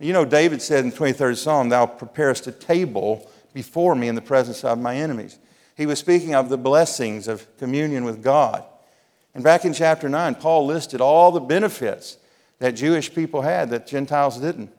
You 0.00 0.12
know, 0.12 0.24
David 0.24 0.60
said 0.60 0.82
in 0.82 0.90
the 0.90 0.96
23rd 0.96 1.36
Psalm, 1.36 1.68
Thou 1.68 1.86
preparest 1.86 2.48
a 2.48 2.50
table 2.50 3.30
before 3.54 3.94
me 3.94 4.08
in 4.08 4.16
the 4.16 4.20
presence 4.20 4.64
of 4.64 4.80
my 4.80 4.96
enemies. 4.96 5.38
He 5.76 5.86
was 5.86 6.00
speaking 6.00 6.34
of 6.34 6.48
the 6.48 6.58
blessings 6.58 7.28
of 7.28 7.46
communion 7.58 8.04
with 8.04 8.24
God. 8.24 8.64
And 9.36 9.44
back 9.44 9.64
in 9.64 9.72
chapter 9.72 10.08
9, 10.08 10.34
Paul 10.34 10.66
listed 10.66 11.00
all 11.00 11.30
the 11.30 11.38
benefits 11.38 12.18
that 12.58 12.72
Jewish 12.72 13.14
people 13.14 13.42
had 13.42 13.70
that 13.70 13.86
Gentiles 13.86 14.38
didn't. 14.38 14.72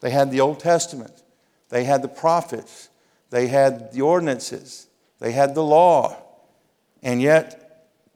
They 0.00 0.08
had 0.08 0.30
the 0.30 0.40
Old 0.40 0.58
Testament, 0.58 1.22
they 1.68 1.84
had 1.84 2.00
the 2.00 2.08
prophets, 2.08 2.88
they 3.28 3.48
had 3.48 3.92
the 3.92 4.00
ordinances, 4.00 4.86
they 5.18 5.32
had 5.32 5.54
the 5.54 5.62
law, 5.62 6.24
And 7.02 7.22
yet, 7.22 7.68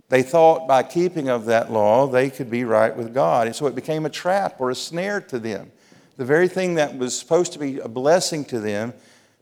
they 0.08 0.22
thought 0.22 0.68
by 0.68 0.82
keeping 0.82 1.28
of 1.28 1.46
that 1.46 1.72
law, 1.72 2.06
they 2.06 2.28
could 2.28 2.50
be 2.50 2.64
right 2.64 2.94
with 2.94 3.14
God. 3.14 3.46
And 3.46 3.56
so 3.56 3.66
it 3.66 3.74
became 3.74 4.04
a 4.04 4.10
trap 4.10 4.60
or 4.60 4.70
a 4.70 4.74
snare 4.74 5.20
to 5.22 5.38
them. 5.38 5.72
The 6.16 6.24
very 6.24 6.48
thing 6.48 6.74
that 6.74 6.98
was 6.98 7.18
supposed 7.18 7.54
to 7.54 7.58
be 7.58 7.78
a 7.78 7.88
blessing 7.88 8.44
to 8.46 8.60
them 8.60 8.92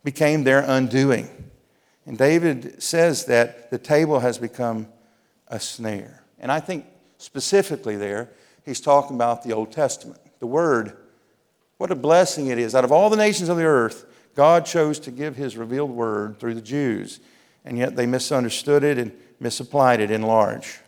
became 0.04 0.44
their 0.44 0.60
undoing. 0.60 1.28
And 2.06 2.16
David 2.16 2.82
says 2.82 3.24
that 3.26 3.70
the 3.70 3.78
table 3.78 4.20
has 4.20 4.38
become 4.38 4.86
a 5.48 5.58
snare. 5.58 6.22
And 6.38 6.50
I 6.50 6.60
think 6.60 6.86
specifically 7.18 7.96
there, 7.96 8.30
he's 8.64 8.80
talking 8.80 9.16
about 9.16 9.42
the 9.42 9.52
Old 9.52 9.72
Testament. 9.72 10.20
The 10.38 10.46
Word, 10.46 10.96
what 11.78 11.90
a 11.90 11.96
blessing 11.96 12.46
it 12.46 12.58
is. 12.58 12.74
Out 12.74 12.84
of 12.84 12.92
all 12.92 13.10
the 13.10 13.16
nations 13.16 13.48
of 13.48 13.56
the 13.56 13.64
earth, 13.64 14.06
God 14.34 14.64
chose 14.64 14.98
to 15.00 15.10
give 15.10 15.36
his 15.36 15.56
revealed 15.56 15.90
Word 15.90 16.38
through 16.38 16.54
the 16.54 16.62
Jews, 16.62 17.20
and 17.64 17.78
yet 17.78 17.96
they 17.96 18.06
misunderstood 18.06 18.84
it 18.84 18.98
and 18.98 19.12
misapplied 19.38 20.00
it 20.00 20.10
in 20.10 20.22
large. 20.22 20.80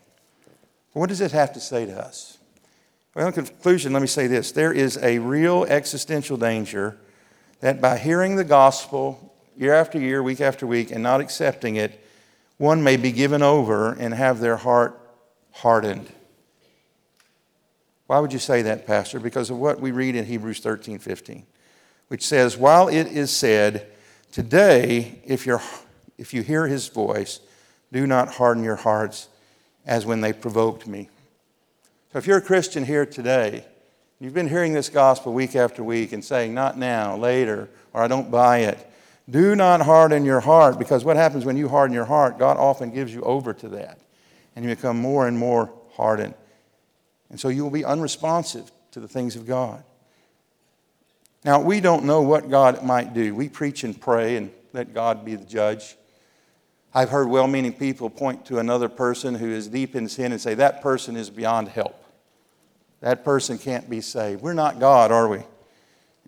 What 0.93 1.09
does 1.09 1.21
it 1.21 1.33
have 1.33 1.53
to 1.55 1.61
say 1.61 1.87
to 1.87 1.99
us? 1.99 2.39
Well, 3.15 3.27
in 3.27 3.33
conclusion, 3.33 3.93
let 3.93 4.01
me 4.01 4.09
say 4.09 4.27
this 4.27 4.53
there 4.53 4.73
is 4.73 4.99
a 4.99 5.19
real 5.19 5.65
existential 5.65 6.37
danger 6.37 6.97
that 7.61 7.81
by 7.81 7.99
hearing 7.99 8.37
the 8.37 8.45
gospel 8.45 9.35
year 9.57 9.75
after 9.75 9.99
year, 9.99 10.23
week 10.23 10.41
after 10.41 10.67
week, 10.67 10.91
and 10.91 11.03
not 11.03 11.21
accepting 11.21 11.77
it, 11.77 12.05
one 12.57 12.83
may 12.83 12.97
be 12.97 13.13
given 13.13 13.43
over 13.43 13.93
and 13.93 14.15
have 14.15 14.41
their 14.41 14.57
heart 14.57 14.99
hardened. 15.53 16.11
Why 18.07 18.19
would 18.19 18.33
you 18.33 18.39
say 18.39 18.63
that, 18.63 18.87
Pastor? 18.87 19.21
Because 19.21 19.51
of 19.51 19.59
what 19.59 19.81
we 19.81 19.91
read 19.91 20.17
in 20.17 20.25
Hebrews 20.25 20.61
13 20.61 20.99
15, 20.99 21.45
which 22.09 22.27
says, 22.27 22.57
While 22.57 22.89
it 22.89 23.07
is 23.07 23.31
said, 23.31 23.89
Today, 24.33 25.21
if, 25.27 25.45
you're, 25.45 25.61
if 26.23 26.33
you 26.33 26.43
hear 26.43 26.69
his 26.69 26.87
voice, 26.87 27.41
do 27.93 28.07
not 28.07 28.35
harden 28.35 28.63
your 28.63 28.77
hearts 28.77 29.27
as 29.85 30.07
when 30.07 30.21
they 30.21 30.33
provoked 30.33 30.87
me. 30.87 31.11
So 32.13 32.19
if 32.19 32.29
you're 32.29 32.39
a 32.39 32.43
Christian 32.43 32.85
here 32.85 33.05
today, 33.05 33.65
you've 34.21 34.33
been 34.33 34.49
hearing 34.49 34.73
this 34.73 34.89
gospel 34.89 35.33
week 35.33 35.57
after 35.57 35.83
week 35.83 36.13
and 36.13 36.25
saying, 36.25 36.55
Not 36.55 36.79
now, 36.79 37.17
later, 37.17 37.69
or 37.93 38.05
I 38.05 38.07
don't 38.07 38.31
buy 38.31 38.59
it. 38.59 38.79
Do 39.29 39.57
not 39.57 39.81
harden 39.83 40.25
your 40.25 40.39
heart, 40.39 40.79
because 40.79 41.05
what 41.05 41.17
happens 41.17 41.45
when 41.45 41.57
you 41.57 41.69
harden 41.69 41.93
your 41.93 42.05
heart, 42.05 42.39
God 42.39 42.57
often 42.57 42.93
gives 42.93 43.13
you 43.13 43.23
over 43.23 43.53
to 43.55 43.69
that. 43.71 43.99
And 44.55 44.65
you 44.65 44.73
become 44.73 45.01
more 45.01 45.27
and 45.27 45.37
more 45.37 45.73
hardened. 45.95 46.35
And 47.31 47.41
so 47.41 47.49
you 47.49 47.65
will 47.65 47.71
be 47.71 47.85
unresponsive 47.85 48.71
to 48.93 49.01
the 49.01 49.09
things 49.09 49.35
of 49.35 49.45
God. 49.45 49.83
Now, 51.45 51.61
we 51.61 51.81
don't 51.81 52.05
know 52.05 52.23
what 52.23 52.49
God 52.49 52.85
might 52.85 53.13
do. 53.13 53.35
We 53.35 53.49
preach 53.49 53.83
and 53.83 54.01
pray 54.01 54.37
and 54.37 54.53
let 54.73 54.95
God 54.95 55.25
be 55.25 55.35
the 55.35 55.45
judge. 55.45 55.97
I've 56.95 57.11
heard 57.11 57.29
well 57.29 57.47
meaning 57.47 57.73
people 57.73 58.11
point 58.11 58.45
to 58.47 58.59
another 58.59 58.89
person 58.89 59.35
who 59.35 59.51
is 59.51 59.69
deep 59.69 59.97
in 59.97 60.09
sin 60.09 60.33
and 60.33 60.41
say, 60.41 60.55
that 60.55 60.83
person 60.83 61.17
is 61.17 61.31
beyond 61.31 61.69
help. 61.69 62.05
That 63.01 63.25
person 63.25 63.59
can't 63.59 63.89
be 63.89 64.01
saved. 64.01 64.43
We're 64.43 64.53
not 64.53 64.79
God, 64.79 65.11
are 65.11 65.27
we? 65.27 65.39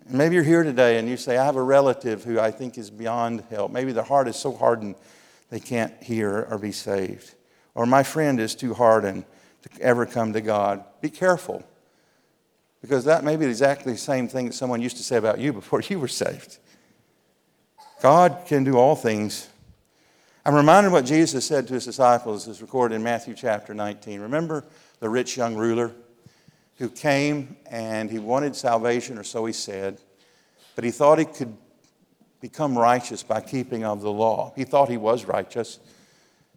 And 0.07 0.17
maybe 0.17 0.35
you're 0.35 0.43
here 0.43 0.63
today 0.63 0.97
and 0.97 1.07
you 1.07 1.17
say, 1.17 1.37
I 1.37 1.45
have 1.45 1.55
a 1.55 1.63
relative 1.63 2.23
who 2.23 2.39
I 2.39 2.51
think 2.51 2.77
is 2.77 2.89
beyond 2.89 3.43
help. 3.49 3.71
Maybe 3.71 3.91
their 3.91 4.03
heart 4.03 4.27
is 4.27 4.35
so 4.35 4.53
hardened 4.53 4.95
they 5.49 5.59
can't 5.59 5.93
hear 6.01 6.47
or 6.49 6.57
be 6.57 6.71
saved. 6.71 7.35
Or 7.75 7.85
my 7.85 8.03
friend 8.03 8.39
is 8.39 8.55
too 8.55 8.73
hardened 8.73 9.25
to 9.63 9.81
ever 9.81 10.05
come 10.05 10.33
to 10.33 10.41
God. 10.41 10.83
Be 11.01 11.09
careful. 11.09 11.63
Because 12.81 13.05
that 13.05 13.23
may 13.23 13.35
be 13.35 13.45
exactly 13.45 13.93
the 13.93 13.97
same 13.97 14.27
thing 14.27 14.47
that 14.47 14.53
someone 14.53 14.81
used 14.81 14.97
to 14.97 15.03
say 15.03 15.17
about 15.17 15.39
you 15.39 15.53
before 15.53 15.81
you 15.89 15.99
were 15.99 16.07
saved. 16.07 16.57
God 18.01 18.43
can 18.47 18.63
do 18.63 18.77
all 18.77 18.95
things. 18.95 19.47
I'm 20.47 20.53
reminded 20.53 20.87
of 20.87 20.93
what 20.93 21.05
Jesus 21.05 21.43
said 21.43 21.67
to 21.67 21.73
his 21.73 21.85
disciples, 21.85 22.47
as 22.47 22.61
recorded 22.61 22.93
in 22.93 23.01
Matthew 23.01 23.33
chapter 23.33 23.73
19. 23.73 24.21
Remember 24.21 24.63
the 24.99 25.09
rich 25.09 25.35
young 25.35 25.55
ruler 25.55 25.91
who 26.75 26.87
came 26.87 27.57
and 27.65 28.11
he 28.11 28.19
wanted 28.19 28.55
salvation, 28.55 29.17
or 29.17 29.23
so 29.23 29.43
he 29.45 29.53
said, 29.53 29.97
but 30.75 30.83
he 30.83 30.91
thought 30.91 31.17
he 31.17 31.25
could 31.25 31.57
become 32.41 32.77
righteous 32.77 33.23
by 33.23 33.41
keeping 33.41 33.83
of 33.83 34.01
the 34.01 34.11
law. 34.11 34.53
He 34.55 34.65
thought 34.65 34.87
he 34.87 34.97
was 34.97 35.25
righteous. 35.25 35.79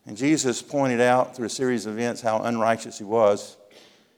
And 0.04 0.18
Jesus 0.18 0.60
pointed 0.60 1.00
out 1.00 1.34
through 1.34 1.46
a 1.46 1.50
series 1.50 1.86
of 1.86 1.94
events 1.94 2.20
how 2.20 2.42
unrighteous 2.42 2.98
he 2.98 3.04
was. 3.04 3.56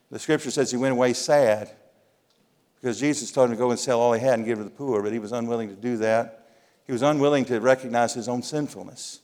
The 0.09 0.19
scripture 0.19 0.51
says 0.51 0.69
he 0.69 0.75
went 0.75 0.91
away 0.91 1.13
sad 1.13 1.71
because 2.75 2.99
Jesus 2.99 3.31
told 3.31 3.49
him 3.49 3.55
to 3.55 3.59
go 3.59 3.71
and 3.71 3.79
sell 3.79 4.01
all 4.01 4.11
he 4.11 4.19
had 4.19 4.33
and 4.33 4.45
give 4.45 4.57
to 4.57 4.65
the 4.65 4.69
poor, 4.69 5.01
but 5.01 5.13
he 5.13 5.19
was 5.19 5.31
unwilling 5.31 5.69
to 5.69 5.75
do 5.75 5.95
that. 5.97 6.49
He 6.85 6.91
was 6.91 7.03
unwilling 7.03 7.45
to 7.45 7.61
recognize 7.61 8.13
his 8.13 8.27
own 8.27 8.43
sinfulness. 8.43 9.21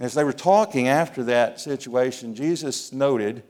And 0.00 0.06
as 0.06 0.14
they 0.14 0.24
were 0.24 0.32
talking 0.32 0.88
after 0.88 1.22
that 1.24 1.60
situation, 1.60 2.34
Jesus 2.34 2.90
noted 2.90 3.42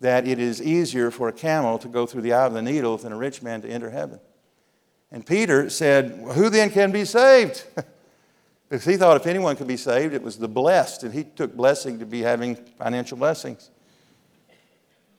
that 0.00 0.26
it 0.26 0.38
is 0.38 0.62
easier 0.62 1.10
for 1.10 1.28
a 1.28 1.32
camel 1.32 1.78
to 1.78 1.88
go 1.88 2.06
through 2.06 2.22
the 2.22 2.32
eye 2.32 2.46
of 2.46 2.54
the 2.54 2.62
needle 2.62 2.96
than 2.96 3.12
a 3.12 3.16
rich 3.18 3.42
man 3.42 3.60
to 3.60 3.68
enter 3.68 3.90
heaven. 3.90 4.18
And 5.12 5.26
Peter 5.26 5.68
said, 5.68 6.22
well, 6.22 6.32
Who 6.32 6.48
then 6.48 6.70
can 6.70 6.90
be 6.90 7.04
saved? 7.04 7.64
Because 8.70 8.84
he 8.84 8.96
thought 8.96 9.16
if 9.16 9.26
anyone 9.26 9.56
could 9.56 9.66
be 9.66 9.76
saved, 9.76 10.14
it 10.14 10.22
was 10.22 10.38
the 10.38 10.46
blessed, 10.46 11.02
and 11.02 11.12
he 11.12 11.24
took 11.24 11.56
blessing 11.56 11.98
to 11.98 12.06
be 12.06 12.20
having 12.20 12.54
financial 12.54 13.18
blessings. 13.18 13.68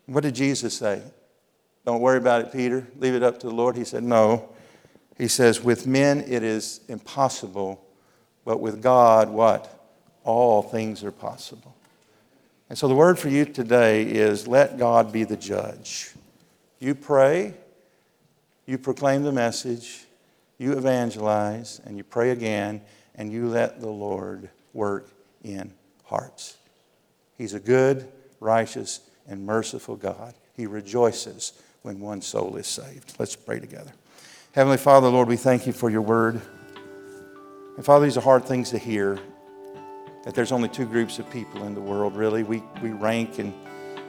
What 0.06 0.24
did 0.24 0.36
Jesus 0.36 0.74
say? 0.74 1.02
Don't 1.86 2.00
worry 2.00 2.18
about 2.18 2.40
it, 2.40 2.54
Peter. 2.54 2.88
Leave 2.98 3.14
it 3.14 3.24
up 3.24 3.42
to 3.42 3.48
the 3.48 3.54
Lord. 3.54 3.76
He 3.76 3.84
said, 3.84 4.04
No. 4.04 4.48
He 5.18 5.28
says, 5.28 5.62
With 5.62 5.86
men 5.86 6.22
it 6.30 6.44
is 6.44 6.80
impossible, 6.88 7.86
but 8.46 8.62
with 8.62 8.82
God, 8.82 9.30
what? 9.30 9.81
All 10.24 10.62
things 10.62 11.04
are 11.04 11.12
possible. 11.12 11.76
And 12.70 12.78
so 12.78 12.88
the 12.88 12.96
word 12.96 13.20
for 13.20 13.30
you 13.30 13.46
today 13.46 14.04
is 14.04 14.48
let 14.48 14.78
God 14.78 15.12
be 15.12 15.24
the 15.24 15.36
judge. 15.36 16.12
You 16.80 16.96
pray, 16.96 17.54
you 18.66 18.78
proclaim 18.78 19.24
the 19.24 19.32
message, 19.32 20.06
you 20.58 20.74
evangelize, 20.74 21.82
and 21.86 21.98
you 21.98 22.04
pray 22.04 22.30
again 22.30 22.82
and 23.16 23.32
you 23.32 23.48
let 23.50 23.82
the 23.82 23.90
Lord 23.90 24.50
work 24.74 25.10
in 25.44 25.74
hearts. 26.06 26.58
He's 27.38 27.54
a 27.54 27.60
good, 27.60 28.08
righteous, 28.40 29.02
and 29.28 29.46
merciful 29.46 29.96
God. 29.96 30.34
He 30.56 30.66
rejoices 30.66 31.54
when 31.82 32.00
one 32.00 32.22
soul 32.22 32.56
is 32.56 32.68
saved. 32.68 33.16
Let's 33.20 33.36
pray 33.36 33.60
together. 33.60 33.92
Heavenly 34.54 34.78
Father, 34.78 35.08
Lord, 35.08 35.28
we 35.28 35.38
thank 35.38 35.66
you 35.66 35.74
for 35.74 35.90
your 35.90 36.02
word. 36.02 36.42
And 37.76 37.86
Father, 37.86 38.06
these 38.06 38.18
are 38.18 38.22
hard 38.22 38.46
things 38.46 38.70
to 38.72 38.78
hear 38.78 39.20
that 40.24 40.36
there's 40.36 40.52
only 40.52 40.70
two 40.70 40.86
groups 40.86 41.20
of 41.20 41.30
people 41.30 41.64
in 41.64 41.74
the 41.74 41.82
world, 41.82 42.16
really. 42.16 42.44
We, 42.44 42.64
we 42.82 42.92
rank 42.92 43.40
and 43.40 43.54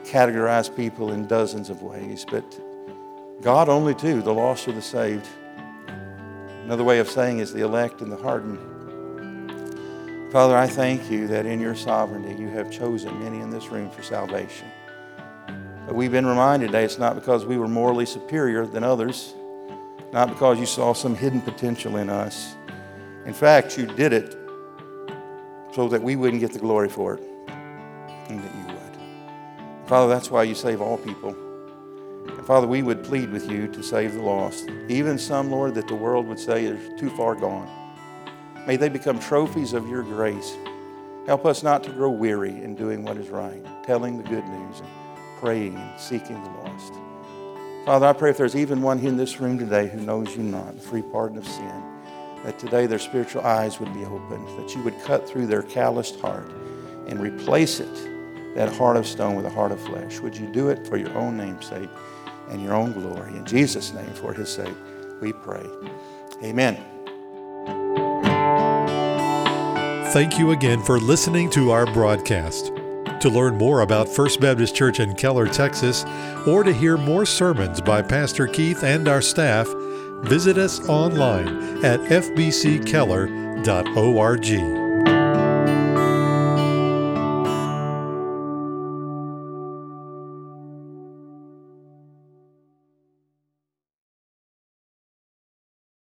categorize 0.03 0.73
people 0.73 1.11
in 1.11 1.27
dozens 1.27 1.69
of 1.69 1.81
ways, 1.81 2.25
but 2.29 2.43
God 3.41 3.69
only 3.69 3.95
two 3.95 4.21
the 4.21 4.33
lost 4.33 4.67
or 4.67 4.73
the 4.73 4.81
saved. 4.81 5.27
Another 6.63 6.83
way 6.83 6.99
of 6.99 7.09
saying 7.09 7.39
is 7.39 7.51
the 7.51 7.61
elect 7.61 8.01
and 8.01 8.11
the 8.11 8.17
hardened. 8.17 8.59
Father, 10.31 10.57
I 10.57 10.67
thank 10.67 11.11
you 11.11 11.27
that 11.27 11.45
in 11.45 11.59
your 11.59 11.75
sovereignty 11.75 12.35
you 12.41 12.47
have 12.49 12.71
chosen 12.71 13.19
many 13.23 13.39
in 13.39 13.49
this 13.49 13.67
room 13.67 13.89
for 13.89 14.01
salvation. 14.01 14.67
But 15.85 15.95
we've 15.95 16.11
been 16.11 16.25
reminded 16.25 16.67
today 16.67 16.85
it's 16.85 16.97
not 16.97 17.15
because 17.15 17.45
we 17.45 17.57
were 17.57 17.67
morally 17.67 18.05
superior 18.05 18.65
than 18.65 18.83
others, 18.83 19.33
not 20.11 20.29
because 20.29 20.59
you 20.59 20.65
saw 20.65 20.93
some 20.93 21.15
hidden 21.15 21.41
potential 21.41 21.97
in 21.97 22.09
us. 22.09 22.55
In 23.25 23.33
fact, 23.33 23.77
you 23.77 23.85
did 23.85 24.13
it 24.13 24.42
so 25.73 25.87
that 25.87 26.01
we 26.01 26.15
wouldn't 26.15 26.39
get 26.39 26.53
the 26.53 26.59
glory 26.59 26.89
for 26.89 27.15
it 27.15 27.23
and 28.29 28.43
that 28.43 28.55
you 28.55 28.73
would. 28.73 29.87
Father, 29.87 30.07
that's 30.07 30.29
why 30.29 30.43
you 30.43 30.55
save 30.55 30.81
all 30.81 30.97
people. 30.97 31.35
And 32.27 32.45
Father, 32.45 32.67
we 32.67 32.83
would 32.83 33.03
plead 33.03 33.31
with 33.31 33.49
you 33.49 33.67
to 33.67 33.83
save 33.83 34.13
the 34.13 34.21
lost, 34.21 34.69
even 34.87 35.17
some, 35.17 35.51
Lord, 35.51 35.75
that 35.75 35.87
the 35.87 35.95
world 35.95 36.27
would 36.27 36.39
say 36.39 36.65
is 36.65 36.99
too 36.99 37.09
far 37.11 37.35
gone. 37.35 37.69
May 38.65 38.77
they 38.77 38.89
become 38.89 39.19
trophies 39.19 39.73
of 39.73 39.89
your 39.89 40.03
grace. 40.03 40.55
Help 41.25 41.45
us 41.45 41.63
not 41.63 41.83
to 41.83 41.91
grow 41.91 42.09
weary 42.09 42.51
in 42.51 42.75
doing 42.75 43.03
what 43.03 43.17
is 43.17 43.29
right, 43.29 43.63
telling 43.83 44.17
the 44.17 44.29
good 44.29 44.45
news, 44.45 44.79
and 44.79 44.89
praying 45.39 45.75
and 45.75 45.99
seeking 45.99 46.41
the 46.41 46.49
lost. 46.49 46.93
Father, 47.85 48.05
I 48.05 48.13
pray 48.13 48.29
if 48.29 48.37
there's 48.37 48.55
even 48.55 48.81
one 48.81 48.99
here 48.99 49.09
in 49.09 49.17
this 49.17 49.39
room 49.41 49.57
today 49.57 49.89
who 49.89 49.99
knows 49.99 50.35
you 50.35 50.43
not, 50.43 50.75
the 50.75 50.81
free 50.81 51.01
pardon 51.01 51.37
of 51.37 51.47
sin, 51.47 51.83
that 52.43 52.59
today 52.59 52.85
their 52.85 52.99
spiritual 52.99 53.41
eyes 53.41 53.79
would 53.79 53.93
be 53.93 54.05
opened, 54.05 54.47
that 54.59 54.75
you 54.75 54.81
would 54.83 54.99
cut 55.03 55.27
through 55.27 55.47
their 55.47 55.63
calloused 55.63 56.19
heart 56.19 56.49
and 57.07 57.19
replace 57.19 57.79
it, 57.79 58.55
that 58.55 58.73
heart 58.75 58.97
of 58.97 59.07
stone, 59.07 59.35
with 59.35 59.45
a 59.45 59.49
heart 59.49 59.71
of 59.71 59.81
flesh. 59.81 60.19
Would 60.19 60.37
you 60.37 60.47
do 60.47 60.69
it 60.69 60.87
for 60.87 60.97
your 60.97 61.15
own 61.17 61.37
name's 61.37 61.67
sake 61.67 61.89
and 62.49 62.61
your 62.61 62.73
own 62.73 62.91
glory? 62.91 63.35
In 63.35 63.45
Jesus' 63.45 63.93
name, 63.93 64.13
for 64.13 64.33
his 64.33 64.49
sake, 64.49 64.75
we 65.21 65.33
pray. 65.33 65.65
Amen. 66.43 66.83
Thank 70.11 70.37
you 70.37 70.51
again 70.51 70.83
for 70.83 70.99
listening 70.99 71.49
to 71.51 71.71
our 71.71 71.85
broadcast. 71.91 72.71
To 73.21 73.29
learn 73.29 73.57
more 73.57 73.81
about 73.81 74.09
First 74.09 74.41
Baptist 74.41 74.75
Church 74.75 74.99
in 74.99 75.15
Keller, 75.15 75.47
Texas, 75.47 76.03
or 76.45 76.63
to 76.63 76.73
hear 76.73 76.97
more 76.97 77.25
sermons 77.25 77.79
by 77.79 78.01
Pastor 78.01 78.47
Keith 78.47 78.83
and 78.83 79.07
our 79.07 79.21
staff, 79.21 79.67
visit 80.23 80.57
us 80.57 80.79
online 80.87 81.83
at 81.85 81.99
fbckeller.org. 82.01 84.82